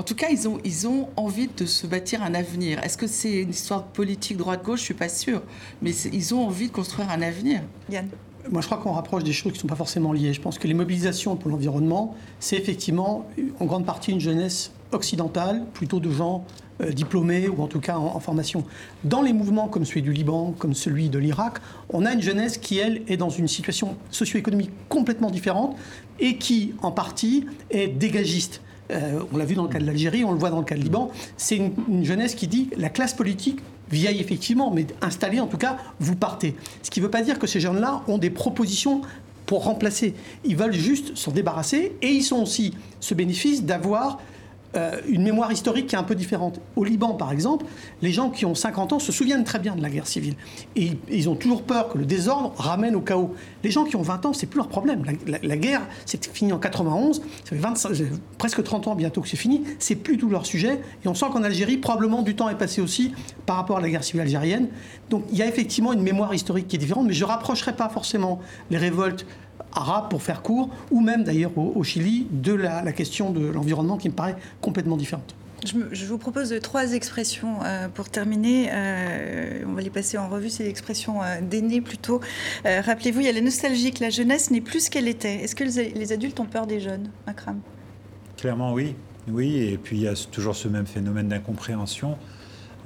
[0.00, 2.82] en tout cas, ils ont, ils ont envie de se bâtir un avenir.
[2.82, 4.78] Est-ce que c'est une histoire politique droite-gauche?
[4.78, 5.42] Je suis pas sûre.
[5.82, 7.60] Mais ils ont envie de construire un avenir.
[7.90, 8.08] Yann?
[8.50, 10.32] Moi, je crois qu'on rapproche des choses qui ne sont pas forcément liées.
[10.32, 15.64] Je pense que les mobilisations pour l'environnement, c'est effectivement en grande partie une jeunesse occidentale,
[15.72, 16.44] plutôt de gens
[16.80, 18.64] euh, diplômés ou en tout cas en, formation.
[19.04, 22.58] Dans les mouvements comme celui du Liban, comme celui de l'Irak, on a une jeunesse
[22.58, 25.76] qui, elle, est dans une situation socio-économique complètement différente
[26.18, 28.62] et qui, en partie, est dégagiste.
[28.90, 30.74] Euh, on l'a vu dans le cas de l'Algérie, on le voit dans le cas
[30.74, 31.10] de Liban.
[31.36, 33.60] C'est une, une jeunesse qui dit la classe politique
[33.90, 36.54] vieille effectivement, mais installée en tout cas, vous partez.
[36.82, 39.02] Ce qui ne veut pas dire que ces jeunes-là ont des propositions
[39.46, 40.14] pour remplacer.
[40.44, 44.18] Ils veulent juste s'en débarrasser et ils ont aussi ce bénéfice d'avoir
[44.76, 46.60] euh, une mémoire historique qui est un peu différente.
[46.76, 47.66] Au Liban, par exemple,
[48.02, 50.34] les gens qui ont 50 ans se souviennent très bien de la guerre civile.
[50.76, 53.34] Et ils ont toujours peur que le désordre ramène au chaos.
[53.64, 55.04] Les gens qui ont 20 ans, c'est plus leur problème.
[55.26, 59.64] La, guerre, c'est fini en 91, ça fait presque 30 ans bientôt que c'est fini,
[59.80, 60.80] c'est plus tout leur sujet.
[61.04, 63.12] Et on sent qu'en Algérie, probablement du temps est passé aussi
[63.46, 64.68] par rapport à la guerre civile algérienne.
[65.08, 67.74] Donc il y a effectivement une mémoire historique qui est différente, mais je ne rapprocherai
[67.74, 68.38] pas forcément
[68.70, 69.26] les révoltes
[69.72, 74.08] arabe, pour faire court, ou même d'ailleurs au, Chili, de la, question de l'environnement qui
[74.08, 75.34] me paraît complètement différente.
[75.64, 78.70] Je, vous propose trois expressions euh, pour terminer.
[78.72, 80.48] Euh, on va les passer en revue.
[80.48, 82.20] C'est l'expression euh, d'aîné plutôt.
[82.64, 85.34] Rappelez-vous, il y a la nostalgie que la jeunesse n'est plus ce qu'elle était.
[85.44, 87.60] Est-ce que les, adultes ont peur des jeunes, Akram?
[88.38, 88.94] Clairement, oui.
[89.30, 92.16] Oui, et puis il y a toujours ce même phénomène d'incompréhension.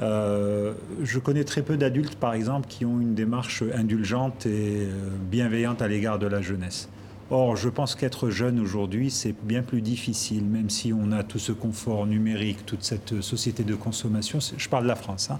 [0.00, 5.08] Euh, je connais très peu d'adultes, par exemple, qui ont une démarche indulgente et euh,
[5.30, 6.88] bienveillante à l'égard de la jeunesse.
[7.30, 11.38] Or, je pense qu'être jeune aujourd'hui, c'est bien plus difficile, même si on a tout
[11.38, 14.40] ce confort numérique, toute cette société de consommation.
[14.56, 15.30] Je parle de la France.
[15.30, 15.38] Hein.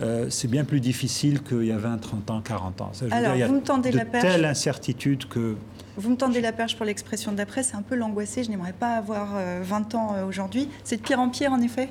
[0.00, 2.92] Euh, c'est bien plus difficile qu'il y a 20, 30 ans, 40 ans.
[3.12, 4.24] Alors, vous me tendez la perche.
[4.24, 5.56] telle incertitude que...
[5.96, 8.44] Vous me tendez la perche pour l'expression d'après, c'est un peu l'angoissé.
[8.44, 10.68] Je n'aimerais pas avoir 20 ans aujourd'hui.
[10.84, 11.88] C'est de pire en pire, en effet?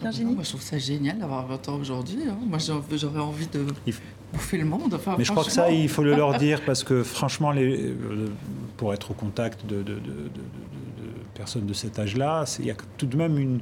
[0.00, 2.18] Virginie Moi, je trouve ça génial d'avoir 20 ans aujourd'hui.
[2.28, 2.38] Hein.
[2.46, 3.66] Moi, j'aurais envie de
[4.32, 4.94] bouffer le monde.
[4.94, 7.90] Enfin, Mais je crois que ça, il faut le leur dire parce que franchement, les,
[7.90, 8.28] euh,
[8.76, 9.98] pour être au contact de, de,
[11.34, 13.60] personnes de cet âge-là, il y a tout de même une,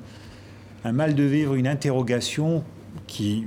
[0.84, 2.64] un mal de vivre, une interrogation
[3.06, 3.44] qui,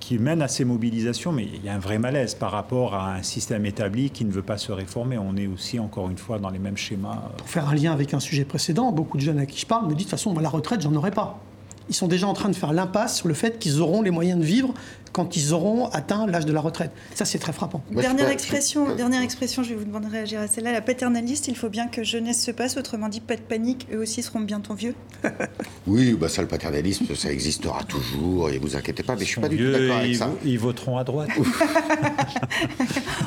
[0.00, 3.14] qui mène à ces mobilisations, mais il y a un vrai malaise par rapport à
[3.14, 5.18] un système établi qui ne veut pas se réformer.
[5.18, 7.30] On est aussi, encore une fois, dans les mêmes schémas.
[7.36, 9.84] Pour faire un lien avec un sujet précédent, beaucoup de jeunes à qui je parle
[9.84, 11.38] me disent de toute façon, moi, la retraite, j'en aurai pas
[11.88, 14.40] ils sont déjà en train de faire l'impasse sur le fait qu'ils auront les moyens
[14.40, 14.74] de vivre
[15.18, 16.92] quand ils auront atteint l'âge de la retraite.
[17.12, 17.82] Ça, c'est très frappant.
[17.90, 20.70] Dernière expression, dernière expression, je vais vous demander de réagir à celle-là.
[20.70, 23.98] La paternaliste, il faut bien que jeunesse se passe, autrement dit, pas de panique, eux
[23.98, 24.94] aussi seront bientôt vieux.
[25.88, 29.40] oui, bah ça, le paternalisme, ça existera toujours, et vous inquiétez pas, mais je suis
[29.40, 30.30] pas du tout d'accord avec ça.
[30.44, 31.30] Ils voteront à droite.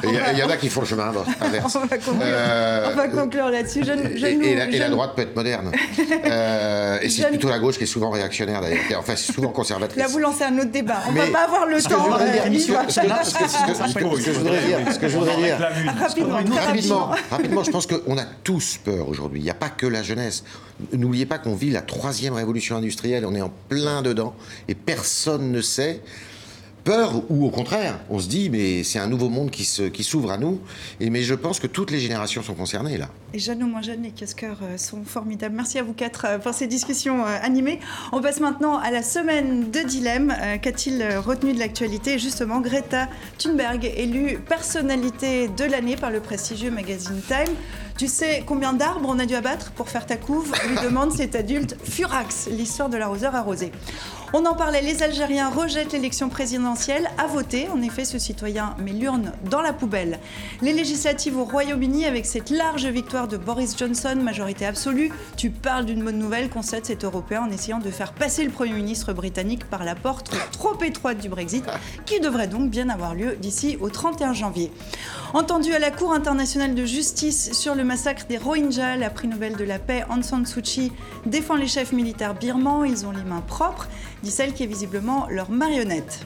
[0.03, 1.11] Il y, en a qui font le chemin
[1.41, 1.75] inverse.
[1.75, 3.81] On va conclure, là-dessus.
[3.81, 5.73] et, la, droite peut être moderne.
[6.25, 8.79] Euh, et c'est plutôt la gauche qui est souvent réactionnaire, d'ailleurs.
[8.97, 10.01] Enfin, souvent conservatrice.
[10.01, 11.01] Là, vous lancez un autre débat.
[11.09, 12.31] On ne va pas avoir le ce que je voudrais
[14.65, 15.57] dire, ce que je voudrais dire,
[16.57, 19.39] rapidement, rapidement, je pense qu'on a tous peur aujourd'hui.
[19.39, 20.43] Il n'y a pas que la jeunesse.
[20.93, 23.25] N'oubliez pas qu'on vit la troisième révolution industrielle.
[23.25, 24.35] On est en plein dedans
[24.67, 26.01] et personne ne sait
[26.83, 30.31] peur ou au contraire, on se dit mais c'est un nouveau monde qui s'ouvre qui
[30.31, 30.59] à nous.
[30.99, 33.09] Et mais je pense que toutes les générations sont concernées là.
[33.33, 35.55] Et jeunes ou moins jeunes, les casqueurs euh, sont formidables.
[35.55, 37.79] Merci à vous quatre euh, pour ces discussions euh, animées.
[38.11, 40.35] On passe maintenant à la semaine de dilemme.
[40.61, 42.19] Qu'a-t-il retenu de l'actualité?
[42.19, 43.07] Justement, Greta
[43.37, 47.55] Thunberg, élue personnalité de l'année par le prestigieux magazine Time.
[47.97, 50.51] Tu sais combien d'arbres on a dû abattre pour faire ta couve?
[50.67, 53.71] Lui demande cet adulte Furax, l'histoire de l'arroseur arrosé.
[54.33, 57.67] On en parlait, les Algériens rejettent l'élection présidentielle à voter.
[57.67, 60.19] En effet, ce citoyen met l'urne dans la poubelle.
[60.61, 65.85] Les législatives au Royaume-Uni, avec cette large victoire de Boris Johnson, majorité absolue, tu parles
[65.85, 69.65] d'une bonne nouvelle, constate cet Européen en essayant de faire passer le Premier ministre britannique
[69.65, 71.65] par la porte trop étroite du Brexit,
[72.05, 74.71] qui devrait donc bien avoir lieu d'ici au 31 janvier.
[75.33, 79.55] Entendu à la Cour internationale de justice sur le massacre des Rohingyas, la prix Nobel
[79.55, 80.91] de la paix Aung San Suu Kyi
[81.25, 82.83] défend les chefs militaires birmans.
[82.83, 83.87] Ils ont les mains propres,
[84.23, 86.25] dit celle qui est visiblement leur marionnette.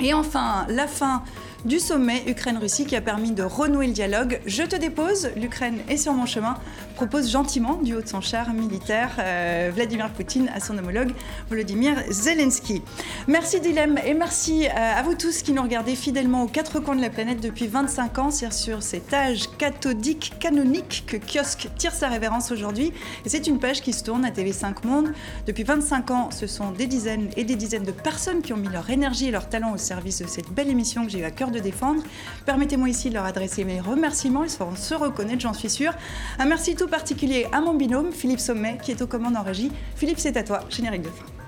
[0.00, 1.22] Et enfin, la fin
[1.64, 4.40] du sommet Ukraine-Russie qui a permis de renouer le dialogue.
[4.46, 6.56] Je te dépose, l'Ukraine est sur mon chemin,
[6.94, 11.12] propose gentiment du haut de son char militaire euh, Vladimir Poutine à son homologue
[11.50, 12.82] Volodymyr Zelensky.
[13.26, 16.94] Merci Dilem et merci euh, à vous tous qui nous regardez fidèlement aux quatre coins
[16.94, 18.30] de la planète depuis 25 ans.
[18.30, 22.92] C'est sur cet âge cathodique canonique que Kiosque tire sa révérence aujourd'hui.
[23.26, 25.12] C'est une page qui se tourne à TV5 Monde.
[25.46, 28.68] Depuis 25 ans, ce sont des dizaines et des dizaines de personnes qui ont mis
[28.68, 31.30] leur énergie et leur talent au service de cette belle émission que j'ai eu à
[31.30, 32.02] cœur de défendre.
[32.46, 35.92] Permettez-moi ici de leur adresser mes remerciements, ils sauront se reconnaître, j'en suis sûre.
[36.38, 39.70] Un merci particulier à mon binôme, Philippe Sommet, qui est aux commandes en régie.
[39.96, 41.43] Philippe, c'est à toi, générique de fin.